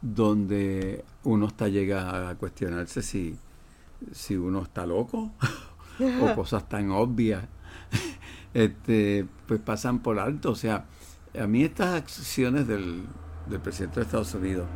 donde 0.00 1.04
uno 1.24 1.46
está 1.46 1.68
llega 1.68 2.30
a 2.30 2.34
cuestionarse 2.36 3.02
si, 3.02 3.36
si 4.12 4.36
uno 4.36 4.62
está 4.62 4.86
loco 4.86 5.32
o 6.22 6.34
cosas 6.34 6.68
tan 6.68 6.90
obvias. 6.90 7.44
Este 8.54 9.26
pues 9.46 9.60
pasan 9.60 9.98
por 9.98 10.18
alto. 10.18 10.52
O 10.52 10.54
sea 10.54 10.86
a 11.38 11.46
mí 11.46 11.62
estas 11.62 11.94
acciones 11.94 12.66
del, 12.66 13.04
del 13.48 13.60
presidente 13.60 14.00
de 14.00 14.06
Estados 14.06 14.34
Unidos 14.34 14.66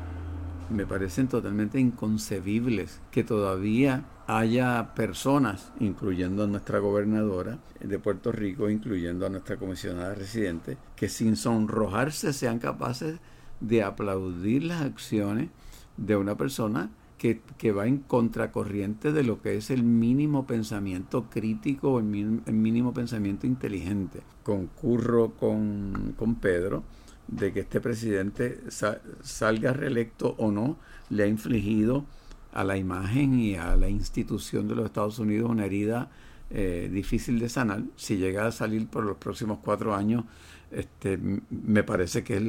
me 0.71 0.87
parecen 0.87 1.29
totalmente 1.29 1.79
inconcebibles 1.79 3.01
que 3.11 3.25
todavía 3.25 4.05
haya 4.27 4.95
personas, 4.95 5.73
incluyendo 5.81 6.45
a 6.45 6.47
nuestra 6.47 6.79
gobernadora 6.79 7.59
de 7.81 7.99
Puerto 7.99 8.33
Rico, 8.33 8.71
incluyendo 8.71 9.27
a 9.27 9.29
nuestra 9.29 9.57
comisionada 9.57 10.15
residente, 10.15 10.79
que 10.97 11.09
sin 11.09 11.37
sonrojarse 11.37 12.33
sean 12.33 12.59
capaces 12.59 13.19
de 13.61 13.83
aplaudir 13.83 14.65
las 14.65 14.83
acciones 14.83 15.51
de 15.97 16.17
una 16.17 16.37
persona 16.37 16.91
que, 17.19 17.73
va 17.73 17.87
en 17.87 17.99
contracorriente 17.99 19.13
de 19.13 19.23
lo 19.23 19.41
que 19.41 19.57
es 19.57 19.71
el 19.71 19.85
mínimo 19.85 20.45
pensamiento 20.45 21.31
crítico 21.31 21.93
o 21.93 21.99
el, 22.01 22.05
mínimo 22.05 22.93
pensamiento 22.93 23.47
inteligente. 23.47 24.23
Concurro 24.43 25.31
con, 25.31 26.15
con 26.19 26.35
Pedro 26.35 26.83
de 27.29 27.53
que 27.53 27.61
este 27.61 27.81
presidente 27.81 28.61
salga 29.23 29.73
reelecto 29.73 30.35
o 30.39 30.51
no, 30.51 30.77
le 31.11 31.25
ha 31.25 31.27
infligido 31.27 32.05
a 32.53 32.65
la 32.65 32.77
imagen 32.77 33.39
y 33.39 33.55
a 33.57 33.77
la 33.77 33.89
institución 33.89 34.69
de 34.69 34.75
los 34.75 34.87
Estados 34.87 35.19
Unidos 35.19 35.51
una 35.51 35.65
herida 35.65 36.11
eh, 36.51 36.91
difícil 36.93 37.39
de 37.39 37.49
sanar. 37.49 37.83
Si 37.97 38.17
llega 38.17 38.47
a 38.47 38.53
salir 38.53 38.87
por 38.87 39.05
los 39.05 39.17
próximos 39.17 39.59
cuatro 39.65 39.95
años, 39.95 40.25
este, 40.71 41.19
me 41.49 41.83
parece 41.83 42.23
que 42.23 42.37
es 42.37 42.43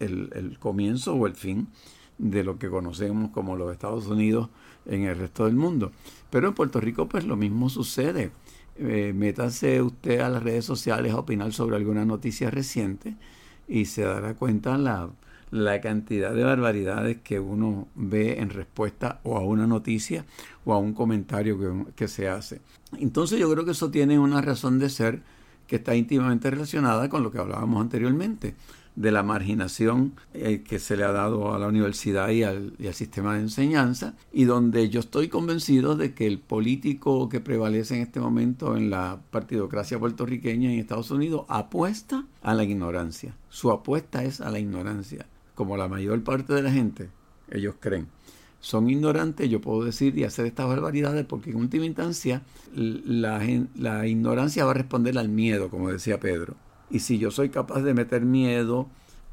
el, 0.00 0.30
el, 0.34 0.58
comienzo 0.58 1.14
o 1.14 1.26
el 1.26 1.34
fin 1.34 1.68
de 2.18 2.44
lo 2.44 2.58
que 2.58 2.68
conocemos 2.68 3.30
como 3.30 3.56
los 3.56 3.72
Estados 3.72 4.06
Unidos 4.06 4.50
en 4.84 5.04
el 5.04 5.16
resto 5.16 5.46
del 5.46 5.56
mundo. 5.56 5.92
Pero 6.30 6.48
en 6.48 6.54
Puerto 6.54 6.80
Rico 6.80 7.08
pues 7.08 7.24
lo 7.24 7.36
mismo 7.36 7.70
sucede. 7.70 8.30
Eh, 8.78 9.14
métase 9.14 9.80
usted 9.80 10.20
a 10.20 10.28
las 10.28 10.42
redes 10.42 10.66
sociales 10.66 11.12
a 11.12 11.18
opinar 11.18 11.54
sobre 11.54 11.76
alguna 11.76 12.04
noticia 12.04 12.50
reciente 12.50 13.16
y 13.68 13.86
se 13.86 14.02
dará 14.02 14.34
cuenta 14.34 14.76
la, 14.78 15.10
la 15.50 15.80
cantidad 15.80 16.34
de 16.34 16.44
barbaridades 16.44 17.18
que 17.22 17.40
uno 17.40 17.88
ve 17.94 18.40
en 18.40 18.50
respuesta 18.50 19.20
o 19.22 19.36
a 19.36 19.40
una 19.40 19.66
noticia 19.66 20.24
o 20.64 20.72
a 20.72 20.78
un 20.78 20.92
comentario 20.92 21.58
que, 21.58 21.92
que 21.94 22.08
se 22.08 22.28
hace. 22.28 22.60
Entonces 22.98 23.38
yo 23.38 23.50
creo 23.50 23.64
que 23.64 23.72
eso 23.72 23.90
tiene 23.90 24.18
una 24.18 24.40
razón 24.40 24.78
de 24.78 24.88
ser 24.88 25.22
que 25.66 25.76
está 25.76 25.94
íntimamente 25.94 26.50
relacionada 26.50 27.08
con 27.08 27.22
lo 27.22 27.30
que 27.30 27.38
hablábamos 27.38 27.80
anteriormente 27.80 28.54
de 28.96 29.12
la 29.12 29.22
marginación 29.22 30.14
eh, 30.32 30.64
que 30.66 30.78
se 30.78 30.96
le 30.96 31.04
ha 31.04 31.12
dado 31.12 31.54
a 31.54 31.58
la 31.58 31.68
universidad 31.68 32.30
y 32.30 32.42
al, 32.42 32.72
y 32.78 32.86
al, 32.86 32.94
sistema 32.94 33.34
de 33.34 33.40
enseñanza, 33.40 34.14
y 34.32 34.44
donde 34.44 34.88
yo 34.88 35.00
estoy 35.00 35.28
convencido 35.28 35.96
de 35.96 36.14
que 36.14 36.26
el 36.26 36.38
político 36.38 37.28
que 37.28 37.40
prevalece 37.40 37.96
en 37.96 38.02
este 38.02 38.20
momento 38.20 38.76
en 38.76 38.90
la 38.90 39.20
partidocracia 39.30 39.98
puertorriqueña 39.98 40.72
en 40.72 40.80
Estados 40.80 41.10
Unidos 41.10 41.44
apuesta 41.48 42.24
a 42.46 42.54
la 42.54 42.64
ignorancia. 42.64 43.36
Su 43.48 43.70
apuesta 43.70 44.24
es 44.24 44.40
a 44.40 44.50
la 44.50 44.58
ignorancia, 44.58 45.26
como 45.54 45.76
la 45.76 45.88
mayor 45.88 46.22
parte 46.24 46.54
de 46.54 46.62
la 46.62 46.70
gente, 46.70 47.10
ellos 47.50 47.74
creen. 47.78 48.08
Son 48.60 48.88
ignorantes, 48.88 49.50
yo 49.50 49.60
puedo 49.60 49.84
decir 49.84 50.16
y 50.18 50.24
hacer 50.24 50.46
estas 50.46 50.66
barbaridades 50.66 51.26
porque 51.26 51.50
en 51.50 51.56
última 51.56 51.84
instancia 51.84 52.42
la, 52.74 53.46
la 53.74 54.06
ignorancia 54.06 54.64
va 54.64 54.70
a 54.70 54.74
responder 54.74 55.18
al 55.18 55.28
miedo, 55.28 55.68
como 55.68 55.90
decía 55.90 56.18
Pedro 56.18 56.56
y 56.90 57.00
si 57.00 57.18
yo 57.18 57.30
soy 57.30 57.48
capaz 57.48 57.82
de 57.82 57.94
meter 57.94 58.24
miedo 58.24 58.88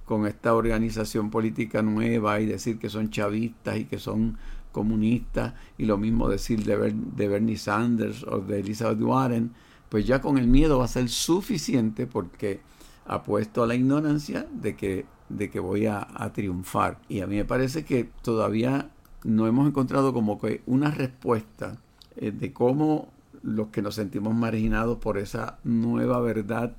con 0.06 0.28
esta 0.28 0.54
organización 0.54 1.30
política 1.30 1.82
nueva 1.82 2.40
y 2.40 2.46
decir 2.46 2.78
que 2.78 2.90
son 2.90 3.10
chavistas 3.10 3.78
y 3.78 3.86
que 3.86 4.00
son 4.00 4.38
comunistas 4.72 5.54
y 5.78 5.86
lo 5.86 5.98
mismo 5.98 6.28
decir 6.30 6.64
de, 6.64 6.94
de 6.94 7.28
Bernie 7.28 7.58
Sanders 7.58 8.24
o 8.24 8.40
de 8.40 8.60
Elizabeth 8.60 9.02
Warren, 9.02 9.52
pues 9.90 10.06
ya 10.06 10.20
con 10.20 10.38
el 10.38 10.48
miedo 10.48 10.80
va 10.80 10.86
a 10.86 10.90
ser 10.90 11.08
suficiente 11.10 12.08
porque 12.08 12.60
apuesto 13.06 13.64
a 13.64 13.68
la 13.68 13.76
ignorancia 13.76 14.48
de 14.52 14.76
que, 14.76 15.06
de 15.30 15.50
que 15.50 15.60
voy 15.60 15.86
a, 15.86 16.08
triunfar. 16.34 17.00
Y 17.10 17.22
a 17.22 17.28
mí 17.28 17.36
me 17.36 17.46
parece 17.46 17.86
que 17.86 18.10
todavía 18.22 18.90
no 19.24 19.48
hemos 19.48 19.68
encontrado 19.68 20.14
como 20.14 20.40
que 20.40 20.62
una 20.66 20.92
respuesta 20.92 21.78
eh, 22.18 22.32
de 22.32 22.54
cómo 22.54 23.10
los 23.42 23.68
que 23.68 23.82
nos 23.82 23.96
sentimos 23.96 24.34
marginados 24.34 24.98
por 25.00 25.18
esa 25.18 25.58
nueva 25.64 26.20
verdad 26.22 26.76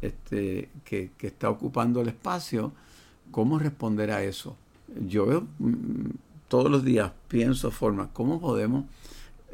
este, 0.00 0.70
que, 0.84 1.10
está 1.20 1.50
ocupando 1.50 2.00
el 2.00 2.08
espacio, 2.08 2.72
¿cómo 3.30 3.58
responder 3.58 4.10
a 4.10 4.22
eso? 4.22 4.56
Yo 5.06 5.46
mm, 5.58 6.10
todos 6.48 6.70
los 6.70 6.84
días 6.84 7.12
pienso 7.28 7.70
formas, 7.70 8.08
¿cómo 8.12 8.40
podemos 8.40 8.84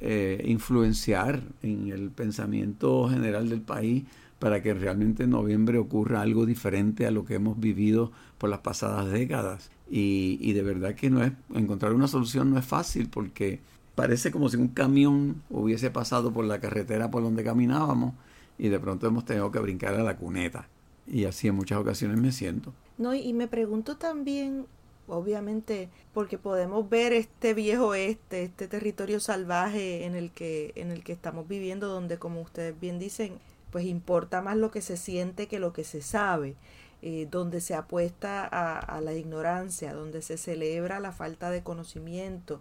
eh, 0.01 0.43
influenciar 0.47 1.43
en 1.63 1.89
el 1.89 2.11
pensamiento 2.11 3.09
general 3.09 3.49
del 3.49 3.61
país 3.61 4.05
para 4.41 4.61
que 4.63 4.75
realmente 4.75 5.23
en 5.23 5.31
noviembre 5.31 5.79
ocurra 5.79 6.23
algo 6.23 6.47
diferente 6.47 7.07
a 7.07 7.13
lo 7.13 7.25
que 7.25 7.35
hemos 7.37 7.61
vivido 7.61 8.11
por 8.39 8.51
las 8.51 8.61
pasadas 8.61 9.09
décadas? 9.13 9.71
Y, 9.89 10.39
y 10.41 10.53
de 10.53 10.63
verdad 10.63 10.97
que 10.97 11.11
no 11.11 11.23
es, 11.23 11.33
encontrar 11.55 11.93
una 11.93 12.09
solución 12.09 12.51
no 12.51 12.59
es 12.59 12.65
fácil 12.65 13.09
porque 13.09 13.61
parece 13.95 14.33
como 14.33 14.49
si 14.49 14.57
un 14.57 14.69
camión 14.69 15.43
hubiese 15.51 15.91
pasado 15.91 16.33
por 16.33 16.45
la 16.45 16.59
carretera 16.59 17.11
por 17.11 17.23
donde 17.23 17.45
caminábamos 17.45 18.15
y 18.59 18.69
de 18.69 18.81
pronto 18.81 19.07
hemos 19.07 19.25
tenido 19.25 19.51
que 19.51 19.59
brincar 19.59 19.95
a 19.95 20.03
la 20.03 20.17
cuneta. 20.17 20.69
Y 21.07 21.25
así 21.25 21.49
en 21.49 21.55
muchas 21.55 21.79
ocasiones 21.79 22.19
me 22.19 22.31
siento. 22.31 22.73
No, 22.99 23.15
y 23.15 23.33
me 23.33 23.49
pregunto 23.49 23.97
también, 23.97 24.67
obviamente, 25.09 25.89
porque 26.13 26.39
podemos 26.39 26.89
ver 26.89 27.13
este 27.13 27.55
viejo 27.55 27.95
este, 27.95 28.45
este 28.45 28.69
territorio 28.69 29.19
salvaje 29.19 30.05
en 30.05 30.15
el 30.15 30.31
que, 30.31 30.73
en 30.77 30.93
el 30.93 31.03
que 31.03 31.13
estamos 31.13 31.49
viviendo, 31.49 31.89
donde 31.89 32.19
como 32.19 32.43
ustedes 32.43 32.79
bien 32.79 32.99
dicen, 32.99 33.39
pues 33.71 33.85
importa 33.87 34.43
más 34.43 34.57
lo 34.57 34.71
que 34.71 34.83
se 34.83 34.97
siente 34.97 35.49
que 35.49 35.59
lo 35.59 35.73
que 35.73 35.85
se 35.85 36.03
sabe. 36.03 36.57
Eh, 37.03 37.27
donde 37.31 37.63
se 37.63 37.75
apuesta 37.75 38.45
a, 38.45 38.79
a, 38.79 39.01
la 39.01 39.15
ignorancia, 39.15 39.95
donde 39.95 40.21
se 40.21 40.37
celebra 40.37 41.01
la 41.01 41.13
falta 41.13 41.49
de 41.49 41.63
conocimiento, 41.63 42.61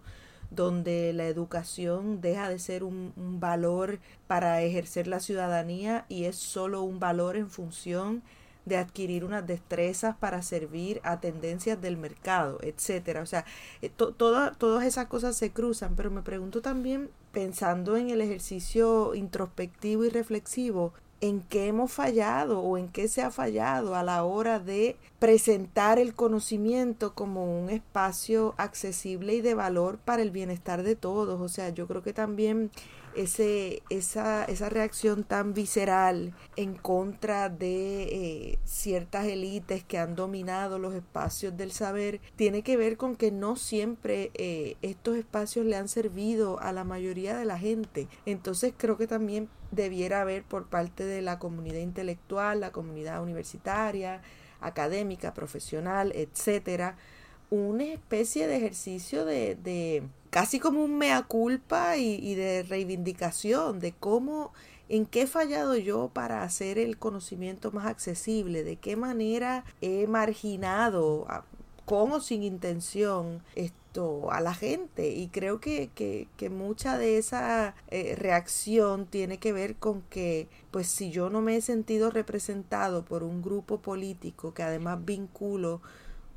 donde 0.50 1.12
la 1.12 1.26
educación 1.26 2.20
deja 2.20 2.48
de 2.48 2.58
ser 2.58 2.82
un, 2.84 3.12
valor 3.40 4.00
para 4.26 4.62
ejercer 4.62 5.06
la 5.06 5.20
ciudadanía 5.20 6.04
y 6.08 6.24
es 6.24 6.36
solo 6.36 6.82
un 6.82 6.98
valor 6.98 7.36
en 7.36 7.50
función 7.50 8.22
de 8.64 8.76
adquirir 8.76 9.24
unas 9.24 9.46
destrezas 9.46 10.16
para 10.16 10.42
servir 10.42 11.00
a 11.02 11.20
tendencias 11.20 11.80
del 11.80 11.96
mercado, 11.96 12.58
etcétera. 12.62 13.22
O 13.22 13.26
sea, 13.26 13.44
eh, 13.82 13.88
todas 13.88 14.84
esas 14.84 15.06
cosas 15.06 15.36
se 15.36 15.50
cruzan, 15.50 15.96
pero 15.96 16.10
me 16.10 16.22
pregunto 16.22 16.62
también, 16.62 17.10
pensando 17.32 17.96
en 17.96 18.10
el 18.10 18.20
ejercicio 18.20 19.14
introspectivo 19.14 20.04
y 20.04 20.10
reflexivo, 20.10 20.92
en 21.20 21.42
qué 21.42 21.66
hemos 21.66 21.92
fallado 21.92 22.60
o 22.60 22.78
en 22.78 22.88
qué 22.88 23.06
se 23.08 23.22
ha 23.22 23.30
fallado 23.30 23.94
a 23.94 24.02
la 24.02 24.24
hora 24.24 24.58
de 24.58 24.96
presentar 25.18 25.98
el 25.98 26.14
conocimiento 26.14 27.14
como 27.14 27.60
un 27.60 27.68
espacio 27.68 28.54
accesible 28.56 29.34
y 29.34 29.40
de 29.42 29.54
valor 29.54 29.98
para 29.98 30.22
el 30.22 30.30
bienestar 30.30 30.82
de 30.82 30.96
todos. 30.96 31.40
O 31.40 31.48
sea, 31.48 31.68
yo 31.70 31.86
creo 31.86 32.02
que 32.02 32.14
también 32.14 32.70
ese, 33.14 33.82
esa, 33.90 34.44
esa 34.44 34.68
reacción 34.68 35.24
tan 35.24 35.54
visceral 35.54 36.34
en 36.56 36.74
contra 36.74 37.48
de 37.48 38.02
eh, 38.02 38.58
ciertas 38.64 39.26
élites 39.26 39.84
que 39.84 39.98
han 39.98 40.14
dominado 40.14 40.78
los 40.78 40.94
espacios 40.94 41.56
del 41.56 41.72
saber 41.72 42.20
tiene 42.36 42.62
que 42.62 42.76
ver 42.76 42.96
con 42.96 43.16
que 43.16 43.30
no 43.30 43.56
siempre 43.56 44.30
eh, 44.34 44.76
estos 44.82 45.16
espacios 45.16 45.66
le 45.66 45.76
han 45.76 45.88
servido 45.88 46.60
a 46.60 46.72
la 46.72 46.84
mayoría 46.84 47.36
de 47.36 47.44
la 47.44 47.58
gente. 47.58 48.08
Entonces 48.26 48.74
creo 48.76 48.96
que 48.96 49.06
también 49.06 49.48
debiera 49.70 50.22
haber 50.22 50.42
por 50.42 50.66
parte 50.66 51.04
de 51.04 51.22
la 51.22 51.38
comunidad 51.38 51.80
intelectual, 51.80 52.60
la 52.60 52.72
comunidad 52.72 53.22
universitaria, 53.22 54.22
académica, 54.60 55.34
profesional, 55.34 56.12
etcétera, 56.14 56.96
una 57.50 57.84
especie 57.84 58.46
de 58.46 58.56
ejercicio 58.56 59.24
de, 59.24 59.56
de 59.56 60.02
casi 60.30 60.60
como 60.60 60.82
un 60.84 60.96
mea 60.96 61.22
culpa 61.22 61.96
y, 61.96 62.14
y, 62.14 62.34
de 62.34 62.62
reivindicación 62.62 63.80
de 63.80 63.92
cómo, 63.92 64.52
en 64.88 65.04
qué 65.04 65.22
he 65.22 65.26
fallado 65.26 65.76
yo 65.76 66.10
para 66.12 66.44
hacer 66.44 66.78
el 66.78 66.96
conocimiento 66.96 67.72
más 67.72 67.86
accesible, 67.86 68.62
de 68.62 68.76
qué 68.76 68.96
manera 68.96 69.64
he 69.80 70.06
marginado, 70.06 71.26
con 71.84 72.12
o 72.12 72.20
sin 72.20 72.44
intención, 72.44 73.42
esto 73.56 74.30
a 74.30 74.40
la 74.40 74.54
gente. 74.54 75.08
Y 75.10 75.26
creo 75.26 75.58
que, 75.58 75.90
que, 75.92 76.28
que 76.36 76.48
mucha 76.48 76.96
de 76.98 77.18
esa 77.18 77.74
eh, 77.88 78.14
reacción 78.16 79.06
tiene 79.06 79.38
que 79.38 79.52
ver 79.52 79.74
con 79.74 80.02
que 80.02 80.48
pues 80.70 80.86
si 80.86 81.10
yo 81.10 81.30
no 81.30 81.40
me 81.40 81.56
he 81.56 81.60
sentido 81.60 82.10
representado 82.10 83.04
por 83.04 83.24
un 83.24 83.42
grupo 83.42 83.78
político 83.78 84.54
que 84.54 84.62
además 84.62 85.04
vinculo 85.04 85.80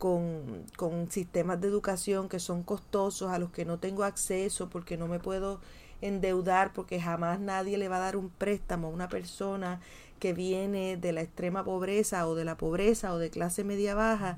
con, 0.04 1.08
sistemas 1.10 1.62
de 1.62 1.70
educación 1.70 2.28
que 2.28 2.40
son 2.40 2.64
costosos, 2.64 3.32
a 3.32 3.40
los 3.40 3.52
que 3.52 3.64
no 3.64 3.80
tengo 3.80 4.04
acceso 4.04 4.70
porque 4.70 4.98
no 4.98 5.08
me 5.08 5.20
puedo 5.20 5.62
endeudar 6.02 6.74
porque 6.74 7.00
jamás 7.00 7.40
nadie 7.40 7.78
le 7.78 7.88
va 7.88 7.96
a 7.96 8.00
dar 8.00 8.18
un 8.18 8.30
préstamo 8.30 8.88
a 8.88 8.92
una 8.92 9.08
persona 9.08 9.80
que 10.20 10.34
viene 10.34 10.98
de 10.98 11.14
la 11.14 11.22
extrema 11.22 11.64
pobreza 11.64 12.28
o 12.28 12.36
de 12.36 12.44
la 12.44 12.58
pobreza 12.58 13.14
o 13.14 13.18
de 13.18 13.30
clase 13.30 13.64
media 13.64 13.96
baja, 13.96 14.38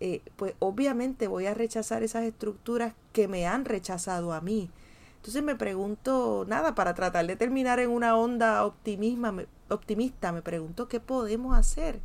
eh, 0.00 0.22
pues 0.36 0.54
obviamente 0.60 1.26
voy 1.28 1.44
a 1.44 1.52
rechazar 1.52 2.02
esas 2.02 2.24
estructuras 2.24 2.94
que 3.12 3.28
me 3.28 3.46
han 3.46 3.66
rechazado 3.66 4.32
a 4.32 4.40
mí. 4.40 4.70
Entonces 5.16 5.42
me 5.42 5.56
pregunto, 5.56 6.46
nada, 6.48 6.74
para 6.74 6.94
tratar 6.94 7.26
de 7.26 7.36
terminar 7.36 7.80
en 7.80 7.90
una 7.90 8.16
onda 8.16 8.64
optimisma, 8.64 9.34
optimista, 9.68 10.32
me 10.32 10.40
pregunto 10.40 10.88
qué 10.88 11.00
podemos 11.00 11.54
hacer 11.56 12.00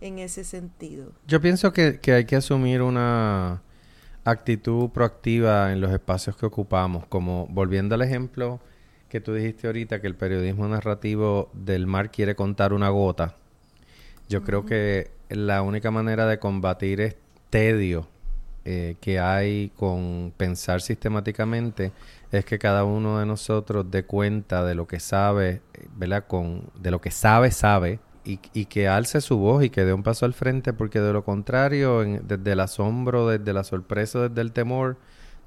en 0.00 0.18
ese 0.18 0.44
sentido. 0.44 1.12
Yo 1.26 1.40
pienso 1.40 1.72
que, 1.72 2.00
que 2.00 2.12
hay 2.12 2.24
que 2.24 2.36
asumir 2.36 2.82
una 2.82 3.62
actitud 4.24 4.90
proactiva 4.90 5.72
en 5.72 5.80
los 5.80 5.92
espacios 5.92 6.36
que 6.36 6.46
ocupamos, 6.46 7.06
como 7.06 7.46
volviendo 7.48 7.94
al 7.94 8.02
ejemplo 8.02 8.60
que 9.08 9.20
tú 9.20 9.32
dijiste 9.32 9.66
ahorita, 9.66 10.00
que 10.00 10.06
el 10.06 10.14
periodismo 10.14 10.68
narrativo 10.68 11.50
del 11.54 11.86
mar 11.86 12.10
quiere 12.10 12.34
contar 12.34 12.74
una 12.74 12.90
gota. 12.90 13.36
Yo 14.28 14.44
creo 14.44 14.66
que 14.66 15.10
la 15.30 15.62
única 15.62 15.90
manera 15.90 16.26
de 16.26 16.38
combatir 16.38 17.00
este 17.00 17.28
tedio 17.50 18.06
eh, 18.64 18.96
que 19.00 19.18
hay 19.18 19.70
con 19.76 20.32
pensar 20.36 20.82
sistemáticamente 20.82 21.92
es 22.30 22.44
que 22.44 22.58
cada 22.58 22.84
uno 22.84 23.18
de 23.18 23.26
nosotros 23.26 23.90
dé 23.90 24.04
cuenta 24.04 24.64
de 24.64 24.74
lo 24.74 24.86
que 24.86 25.00
sabe, 25.00 25.62
¿verdad? 25.96 26.26
Con, 26.26 26.70
de 26.78 26.90
lo 26.90 27.00
que 27.00 27.10
sabe, 27.10 27.50
sabe, 27.50 28.00
y, 28.28 28.66
que 28.66 28.88
alce 28.88 29.20
su 29.20 29.38
voz 29.38 29.64
y 29.64 29.70
que 29.70 29.84
dé 29.84 29.92
un 29.92 30.02
paso 30.02 30.26
al 30.26 30.34
frente, 30.34 30.72
porque 30.72 31.00
de 31.00 31.12
lo 31.12 31.24
contrario, 31.24 32.04
desde 32.22 32.52
el 32.52 32.60
asombro, 32.60 33.28
desde 33.28 33.52
la 33.52 33.64
sorpresa, 33.64 34.28
desde 34.28 34.42
el 34.42 34.52
temor, 34.52 34.98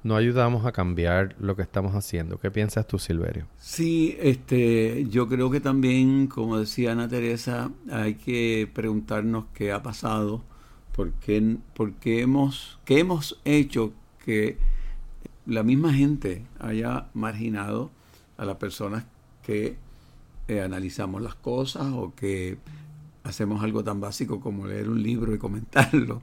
no 0.02 0.16
ayudamos 0.16 0.66
a 0.66 0.72
cambiar 0.72 1.36
lo 1.38 1.54
que 1.54 1.62
estamos 1.62 1.94
haciendo. 1.94 2.38
¿Qué 2.38 2.50
piensas 2.50 2.86
tú, 2.86 2.98
Silverio? 2.98 3.46
Sí, 3.58 4.16
este, 4.20 5.06
yo 5.08 5.28
creo 5.28 5.50
que 5.50 5.60
también, 5.60 6.26
como 6.26 6.58
decía 6.58 6.92
Ana 6.92 7.08
Teresa, 7.08 7.70
hay 7.90 8.14
que 8.14 8.68
preguntarnos 8.72 9.44
qué 9.54 9.70
ha 9.70 9.82
pasado, 9.82 10.42
por 10.96 11.12
qué, 11.12 11.56
por 11.74 11.92
qué 11.94 12.22
hemos, 12.22 12.80
qué 12.84 12.98
hemos 12.98 13.40
hecho 13.44 13.92
que 14.24 14.58
la 15.46 15.62
misma 15.62 15.92
gente 15.92 16.42
haya 16.58 17.06
marginado 17.14 17.90
a 18.36 18.44
las 18.44 18.56
personas 18.56 19.04
que 19.44 19.76
eh, 20.48 20.60
analizamos 20.60 21.22
las 21.22 21.34
cosas 21.34 21.92
o 21.92 22.12
que 22.14 22.58
hacemos 23.24 23.62
algo 23.62 23.84
tan 23.84 24.00
básico 24.00 24.40
como 24.40 24.66
leer 24.66 24.88
un 24.88 25.02
libro 25.02 25.34
y 25.34 25.38
comentarlo. 25.38 26.22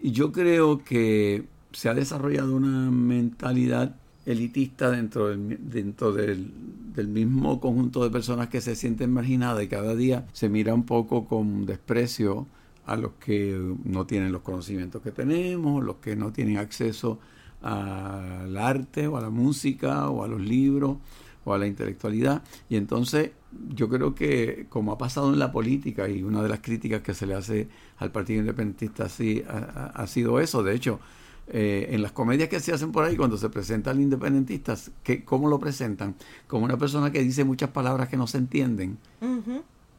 Y 0.00 0.12
yo 0.12 0.32
creo 0.32 0.84
que 0.84 1.44
se 1.72 1.88
ha 1.88 1.94
desarrollado 1.94 2.54
una 2.54 2.90
mentalidad 2.90 3.94
elitista 4.26 4.90
dentro 4.90 5.28
del, 5.28 5.58
dentro 5.70 6.12
del, 6.12 6.50
del, 6.94 7.08
mismo 7.08 7.60
conjunto 7.60 8.02
de 8.02 8.10
personas 8.10 8.48
que 8.48 8.60
se 8.60 8.74
sienten 8.74 9.12
marginadas 9.12 9.62
y 9.62 9.68
cada 9.68 9.94
día 9.94 10.26
se 10.32 10.48
mira 10.48 10.72
un 10.72 10.84
poco 10.84 11.26
con 11.26 11.66
desprecio 11.66 12.46
a 12.86 12.96
los 12.96 13.12
que 13.12 13.58
no 13.84 14.06
tienen 14.06 14.32
los 14.32 14.42
conocimientos 14.42 15.02
que 15.02 15.10
tenemos, 15.10 15.82
los 15.82 15.96
que 15.96 16.16
no 16.16 16.32
tienen 16.32 16.58
acceso 16.58 17.18
al 17.62 18.56
arte 18.58 19.06
o 19.06 19.16
a 19.16 19.22
la 19.22 19.30
música 19.30 20.10
o 20.10 20.22
a 20.22 20.28
los 20.28 20.40
libros 20.40 20.98
o 21.44 21.54
a 21.54 21.58
la 21.58 21.66
intelectualidad. 21.66 22.42
Y 22.68 22.76
entonces 22.76 23.30
yo 23.74 23.88
creo 23.88 24.14
que 24.14 24.66
como 24.68 24.92
ha 24.92 24.98
pasado 24.98 25.32
en 25.32 25.38
la 25.38 25.52
política 25.52 26.08
y 26.08 26.22
una 26.22 26.42
de 26.42 26.48
las 26.48 26.60
críticas 26.60 27.02
que 27.02 27.14
se 27.14 27.26
le 27.26 27.34
hace 27.34 27.68
al 27.98 28.10
Partido 28.10 28.40
Independentista 28.40 29.04
así, 29.04 29.42
ha, 29.46 30.06
sido 30.06 30.40
eso. 30.40 30.62
De 30.62 30.74
hecho, 30.74 31.00
eh, 31.48 31.88
en 31.90 32.02
las 32.02 32.12
comedias 32.12 32.48
que 32.48 32.60
se 32.60 32.72
hacen 32.72 32.92
por 32.92 33.04
ahí, 33.04 33.16
cuando 33.16 33.36
se 33.36 33.48
presenta 33.48 33.90
al 33.90 34.00
independentista, 34.00 34.76
que, 35.02 35.24
¿cómo 35.24 35.48
lo 35.48 35.58
presentan? 35.58 36.14
Como 36.46 36.64
una 36.64 36.76
persona 36.76 37.10
que 37.10 37.22
dice 37.22 37.44
muchas 37.44 37.70
palabras 37.70 38.08
que 38.08 38.16
no 38.16 38.26
se 38.26 38.38
entienden 38.38 38.98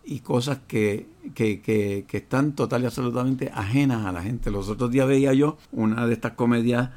y 0.08 0.20
cosas 0.20 0.60
que, 0.68 1.08
que, 1.34 1.62
que, 1.62 2.06
que 2.08 2.18
están 2.18 2.54
total 2.54 2.84
y 2.84 2.86
absolutamente 2.86 3.52
ajenas 3.54 4.06
a 4.06 4.12
la 4.12 4.22
gente. 4.22 4.52
Los 4.52 4.70
otros 4.70 4.92
días 4.92 5.08
veía 5.08 5.34
yo 5.34 5.58
una 5.72 6.06
de 6.06 6.14
estas 6.14 6.34
comedias 6.34 6.92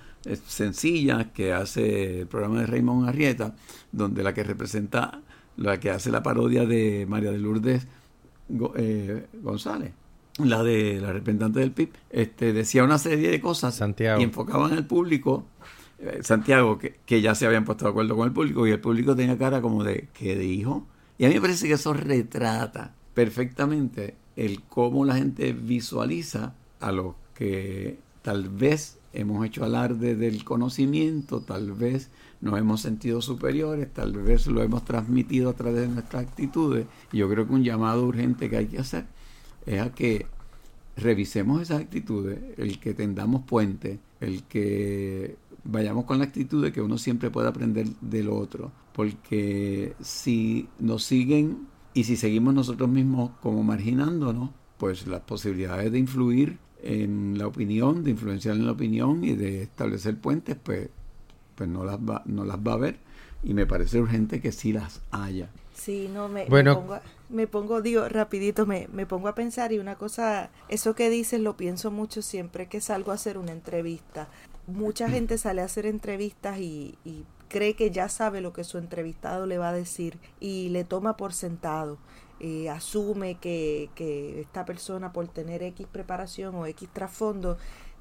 sencillas 0.47 1.27
que 1.35 1.53
hace 1.53 2.21
el 2.21 2.27
programa 2.27 2.61
de 2.61 2.67
Raymond 2.67 3.09
Arrieta, 3.09 3.55
donde 3.93 4.23
la 4.23 4.35
que 4.35 4.45
representa, 4.45 5.23
la 5.57 5.81
que 5.81 5.91
hace 5.91 6.11
la 6.11 6.23
parodia 6.23 6.67
de 6.67 7.07
María 7.09 7.31
de 7.31 7.39
Lourdes 7.39 7.87
eh, 8.77 9.27
González, 9.43 9.93
la 10.39 10.63
de 10.63 11.01
la 11.01 11.13
representante 11.13 11.61
del 11.61 11.73
PIB, 11.73 11.91
este, 12.11 12.53
decía 12.53 12.85
una 12.85 12.99
serie 12.99 13.31
de 13.31 13.41
cosas 13.41 13.75
Santiago. 13.75 14.21
y 14.21 14.25
enfocaban 14.25 14.73
al 14.73 14.87
público, 14.87 15.47
eh, 15.99 16.21
Santiago, 16.23 16.79
que, 16.79 16.97
que, 17.05 17.21
ya 17.21 17.35
se 17.35 17.47
habían 17.47 17.65
puesto 17.65 17.85
de 17.85 17.91
acuerdo 17.91 18.17
con 18.17 18.27
el 18.27 18.33
público 18.33 18.67
y 18.67 18.71
el 18.71 18.81
público 18.81 19.17
tenía 19.17 19.37
cara 19.37 19.61
como 19.61 19.83
de, 19.83 20.09
¿qué 20.15 20.37
dijo? 20.37 20.87
Y 21.19 21.25
a 21.25 21.29
mí 21.29 21.35
me 21.35 21.41
parece 21.41 21.67
que 21.67 21.75
eso 21.75 21.93
retrata 21.93 22.95
perfectamente 23.15 24.15
el 24.37 24.63
cómo 24.63 25.05
la 25.05 25.17
gente 25.17 25.53
visualiza 25.53 26.55
a 26.79 26.93
los 26.93 27.17
que 27.35 27.99
tal 28.23 28.49
vez 28.49 28.98
hemos 29.13 29.45
hecho 29.47 29.65
alarde 29.65 30.15
del 30.15 30.45
conocimiento, 30.45 31.41
tal 31.41 31.73
vez 31.73 32.11
nos 32.41 32.59
hemos 32.59 32.81
sentido 32.81 33.21
superiores, 33.21 33.93
tal 33.93 34.13
vez 34.13 34.47
lo 34.47 34.63
hemos 34.63 34.85
transmitido 34.85 35.51
a 35.51 35.55
través 35.55 35.83
de 35.83 35.89
nuestras 35.89 36.25
actitudes. 36.25 36.87
Yo 37.13 37.29
creo 37.29 37.47
que 37.47 37.55
un 37.55 37.65
llamado 37.65 38.07
urgente 38.07 38.49
que 38.49 38.57
hay 38.57 38.67
que 38.67 38.79
hacer 38.79 39.07
es 39.67 39.81
a 39.81 39.93
que 39.93 40.27
revisemos 40.97 41.63
esas 41.63 41.81
actitudes, 41.81 42.39
el 42.57 42.79
que 42.81 42.95
tendamos 42.95 43.43
puente, 43.45 44.01
el 44.21 44.43
que 44.45 45.37
vayamos 45.65 46.05
con 46.05 46.19
la 46.19 46.25
actitud 46.25 46.63
de 46.63 46.73
que 46.73 46.81
uno 46.81 46.99
siempre 46.99 47.31
puede 47.31 47.49
aprender 47.49 47.89
del 48.01 48.31
otro, 48.31 48.73
porque 48.93 49.95
si 50.01 50.69
nos 50.79 51.05
siguen 51.05 51.69
y 51.95 52.05
si 52.05 52.17
seguimos 52.17 52.55
nosotros 52.55 52.89
mismos 52.89 53.31
como 53.43 53.63
marginándonos, 53.63 54.51
pues 54.79 55.07
las 55.07 55.21
posibilidades 55.21 55.91
de 55.91 55.99
influir 55.99 56.59
en 56.83 57.39
la 57.39 57.47
opinión, 57.47 58.05
de 58.05 58.11
influenciar 58.11 58.57
en 58.57 58.67
la 58.67 58.73
opinión 58.73 59.25
y 59.25 59.35
de 59.35 59.63
establecer 59.63 60.17
puentes, 60.17 60.57
pues, 60.63 60.89
pues 61.55 61.69
no, 61.69 61.85
las 61.85 61.99
va, 61.99 62.23
no 62.27 62.45
las 62.45 62.59
va 62.59 62.75
a 62.75 62.77
ver 62.77 63.09
y 63.43 63.55
me 63.55 63.67
parece 63.67 64.01
urgente 64.01 64.41
que 64.41 64.53
sí 64.53 64.73
las 64.73 65.01
haya. 65.11 65.49
Sí, 65.75 66.11
no, 66.13 66.29
me, 66.29 66.47
bueno. 66.47 66.75
me, 66.75 66.81
pongo, 66.81 67.01
me 67.29 67.47
pongo, 67.47 67.83
digo, 67.83 68.09
rapidito, 68.09 68.67
me, 68.67 68.89
me 68.93 69.07
pongo 69.07 69.29
a 69.29 69.35
pensar 69.35 69.73
y 69.73 69.79
una 69.79 69.95
cosa, 69.95 70.51
eso 70.69 70.95
que 70.95 71.09
dices 71.09 71.41
lo 71.41 71.57
pienso 71.57 71.91
mucho 71.91 72.21
siempre 72.21 72.67
que 72.67 72.81
salgo 72.81 73.13
a 73.13 73.15
hacer 73.15 73.39
una 73.39 73.53
entrevista. 73.53 74.29
Mucha 74.67 75.09
gente 75.09 75.39
sale 75.39 75.63
a 75.63 75.67
hacer 75.67 75.87
entrevistas 75.87 76.59
y, 76.59 76.99
y 77.05 77.25
cree 77.49 77.75
que 77.75 77.91
ya 77.91 78.09
sabe 78.09 78.41
lo 78.41 78.53
que 78.53 78.65
su 78.65 78.79
entrevistado 78.79 79.47
le 79.47 79.59
va 79.59 79.71
a 79.71 79.73
decir 79.73 80.19
y 80.41 80.69
le 80.71 80.85
toma 80.85 81.17
por 81.17 81.33
sentado. 81.33 81.99
Eh, 82.41 82.71
asume 82.71 83.35
que, 83.35 83.91
que 83.95 84.41
esta 84.41 84.65
persona 84.65 85.13
por 85.13 85.27
tener 85.29 85.63
X 85.63 85.87
preparación 85.91 86.55
o 86.55 86.67
X 86.67 86.89
trasfondo 86.93 87.59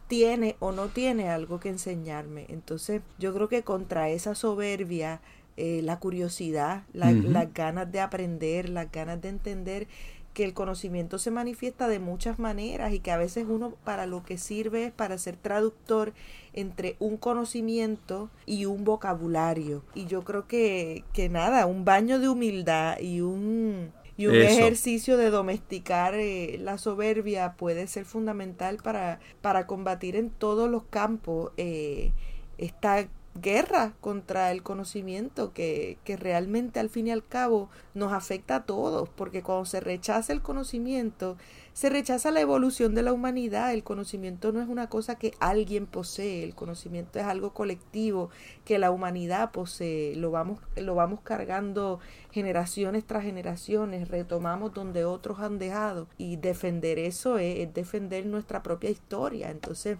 tiene 0.07 0.55
o 0.59 0.71
no 0.71 0.87
tiene 0.87 1.29
algo 1.29 1.59
que 1.59 1.69
enseñarme. 1.69 2.45
Entonces 2.49 3.01
yo 3.19 3.33
creo 3.33 3.49
que 3.49 3.63
contra 3.63 4.09
esa 4.09 4.35
soberbia, 4.35 5.21
eh, 5.57 5.81
la 5.83 5.99
curiosidad, 5.99 6.83
las 6.93 7.53
ganas 7.53 7.91
de 7.91 7.99
aprender, 7.99 8.69
las 8.69 8.91
ganas 8.91 9.21
de 9.21 9.29
entender 9.29 9.87
que 10.35 10.43
el 10.43 10.53
conocimiento 10.53 11.17
se 11.17 11.31
manifiesta 11.31 11.87
de 11.87 11.97
muchas 11.97 12.37
maneras 12.37 12.93
y 12.93 12.99
que 12.99 13.09
a 13.09 13.17
veces 13.17 13.47
uno 13.49 13.71
para 13.83 14.05
lo 14.05 14.23
que 14.23 14.37
sirve 14.37 14.85
es 14.85 14.91
para 14.91 15.17
ser 15.17 15.35
traductor 15.35 16.13
entre 16.53 16.95
un 16.99 17.17
conocimiento 17.17 18.29
y 18.45 18.65
un 18.65 18.83
vocabulario. 18.83 19.83
Y 19.95 20.05
yo 20.05 20.23
creo 20.23 20.45
que, 20.45 21.03
que 21.11 21.27
nada, 21.27 21.65
un 21.65 21.85
baño 21.85 22.19
de 22.19 22.29
humildad 22.29 22.99
y 22.99 23.21
un 23.21 23.91
y 24.17 24.25
un 24.25 24.35
ejercicio 24.35 25.15
de 25.15 25.29
domesticar 25.29 26.15
eh, 26.15 26.57
la 26.59 26.79
soberbia 26.79 27.53
puede 27.53 27.85
ser 27.85 28.03
fundamental 28.05 28.77
para, 28.77 29.19
para 29.41 29.67
combatir 29.67 30.15
en 30.15 30.31
todos 30.31 30.69
los 30.69 30.83
campos 30.83 31.51
eh, 31.57 32.11
esta 32.57 33.07
guerra 33.39 33.93
contra 34.01 34.51
el 34.51 34.63
conocimiento 34.63 35.53
que, 35.53 35.99
que 36.03 36.17
realmente 36.17 36.79
al 36.79 36.89
fin 36.89 37.05
y 37.07 37.11
al 37.11 37.23
cabo 37.23 37.69
nos 37.93 38.11
afecta 38.11 38.55
a 38.55 38.65
todos, 38.65 39.07
porque 39.09 39.43
cuando 39.43 39.65
se 39.65 39.79
rechaza 39.79 40.33
el 40.33 40.41
conocimiento, 40.41 41.37
se 41.77 41.91
rechaza 41.91 42.31
la 42.31 42.41
evolución 42.41 42.95
de 42.95 43.03
la 43.03 43.13
humanidad. 43.13 43.71
El 43.71 43.83
conocimiento 43.83 44.51
no 44.51 44.63
es 44.63 44.67
una 44.67 44.89
cosa 44.89 45.13
que 45.13 45.33
alguien 45.39 45.85
posee, 45.85 46.43
el 46.43 46.55
conocimiento 46.55 47.19
es 47.19 47.25
algo 47.25 47.53
colectivo 47.53 48.31
que 48.65 48.79
la 48.79 48.89
humanidad 48.89 49.51
posee. 49.51 50.15
Lo 50.15 50.31
vamos, 50.31 50.59
lo 50.75 50.95
vamos 50.95 51.19
cargando 51.21 51.99
generaciones 52.31 53.05
tras 53.05 53.21
generaciones, 53.21 54.07
retomamos 54.07 54.73
donde 54.73 55.05
otros 55.05 55.39
han 55.39 55.59
dejado 55.59 56.07
y 56.17 56.37
defender 56.37 56.97
eso 56.97 57.37
es, 57.37 57.71
defender 57.75 58.25
nuestra 58.25 58.63
propia 58.63 58.89
historia. 58.89 59.51
Entonces, 59.51 59.99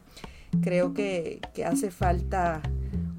Creo 0.63 0.93
que, 0.93 1.41
que 1.53 1.65
hace 1.65 1.91
falta 1.91 2.61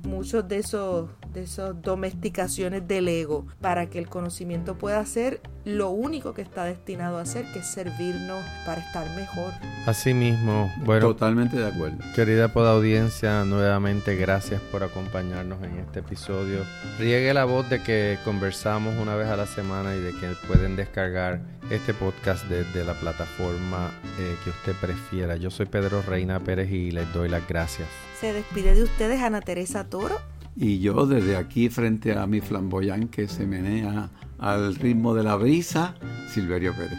muchos 0.02 0.48
de 0.48 0.58
esos 0.58 1.10
de 1.38 1.44
esas 1.44 1.80
domesticaciones 1.80 2.86
del 2.86 3.08
ego 3.08 3.46
para 3.60 3.88
que 3.88 3.98
el 3.98 4.08
conocimiento 4.08 4.76
pueda 4.76 5.04
ser 5.06 5.40
lo 5.64 5.90
único 5.90 6.32
que 6.34 6.42
está 6.42 6.64
destinado 6.64 7.18
a 7.18 7.22
hacer, 7.22 7.44
que 7.52 7.60
es 7.60 7.66
servirnos 7.66 8.42
para 8.64 8.80
estar 8.80 9.08
mejor. 9.16 9.52
Así 9.86 10.14
mismo, 10.14 10.72
bueno, 10.84 11.08
Totalmente 11.08 11.56
de 11.58 11.66
acuerdo. 11.66 11.98
querida 12.14 12.48
poda 12.48 12.72
audiencia, 12.72 13.44
nuevamente 13.44 14.16
gracias 14.16 14.60
por 14.72 14.82
acompañarnos 14.82 15.62
en 15.62 15.78
este 15.78 16.00
episodio. 16.00 16.60
Riegue 16.98 17.32
la 17.34 17.44
voz 17.44 17.68
de 17.68 17.82
que 17.82 18.18
conversamos 18.24 18.94
una 19.00 19.14
vez 19.14 19.28
a 19.28 19.36
la 19.36 19.46
semana 19.46 19.94
y 19.94 20.00
de 20.00 20.12
que 20.12 20.28
pueden 20.46 20.74
descargar 20.76 21.40
este 21.70 21.92
podcast 21.92 22.44
desde 22.46 22.84
la 22.84 22.94
plataforma 22.94 23.90
eh, 24.18 24.36
que 24.42 24.50
usted 24.50 24.72
prefiera. 24.80 25.36
Yo 25.36 25.50
soy 25.50 25.66
Pedro 25.66 26.02
Reina 26.02 26.40
Pérez 26.40 26.70
y 26.70 26.90
les 26.90 27.12
doy 27.12 27.28
las 27.28 27.46
gracias. 27.46 27.88
Se 28.20 28.32
despide 28.32 28.74
de 28.74 28.84
ustedes 28.84 29.20
Ana 29.20 29.40
Teresa 29.42 29.84
Toro. 29.84 30.18
Y 30.60 30.80
yo 30.80 31.06
desde 31.06 31.36
aquí 31.36 31.68
frente 31.68 32.18
a 32.18 32.26
mi 32.26 32.40
flamboyán 32.40 33.06
que 33.06 33.28
se 33.28 33.46
menea 33.46 34.10
al 34.40 34.74
ritmo 34.74 35.14
de 35.14 35.22
la 35.22 35.36
brisa, 35.36 35.94
Silverio 36.28 36.74
Pérez. 36.74 36.98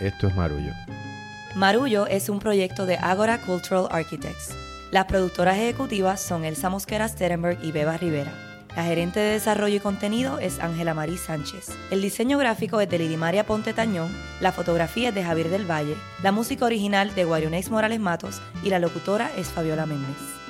Esto 0.00 0.26
es 0.26 0.34
Marullo. 0.34 0.72
Marullo 1.54 2.06
es 2.06 2.30
un 2.30 2.38
proyecto 2.38 2.86
de 2.86 2.96
Agora 2.96 3.42
Cultural 3.42 3.88
Architects. 3.90 4.56
Las 4.90 5.04
productoras 5.04 5.58
ejecutivas 5.58 6.18
son 6.22 6.46
Elsa 6.46 6.70
Mosquera 6.70 7.06
Sterenberg 7.06 7.62
y 7.62 7.72
Beba 7.72 7.98
Rivera. 7.98 8.32
La 8.74 8.84
gerente 8.84 9.20
de 9.20 9.32
desarrollo 9.32 9.76
y 9.76 9.80
contenido 9.80 10.38
es 10.38 10.58
Ángela 10.58 10.94
Marí 10.94 11.18
Sánchez. 11.18 11.68
El 11.90 12.00
diseño 12.00 12.38
gráfico 12.38 12.80
es 12.80 12.88
de 12.88 12.98
Lidimaria 12.98 13.44
Ponte 13.44 13.74
Tañón, 13.74 14.10
la 14.40 14.50
fotografía 14.50 15.10
es 15.10 15.14
de 15.14 15.24
Javier 15.24 15.50
del 15.50 15.70
Valle, 15.70 15.94
la 16.22 16.32
música 16.32 16.64
original 16.64 17.14
de 17.14 17.24
Guarionex 17.24 17.70
Morales 17.70 18.00
Matos 18.00 18.40
y 18.62 18.70
la 18.70 18.78
locutora 18.78 19.30
es 19.36 19.48
Fabiola 19.48 19.84
Méndez. 19.84 20.43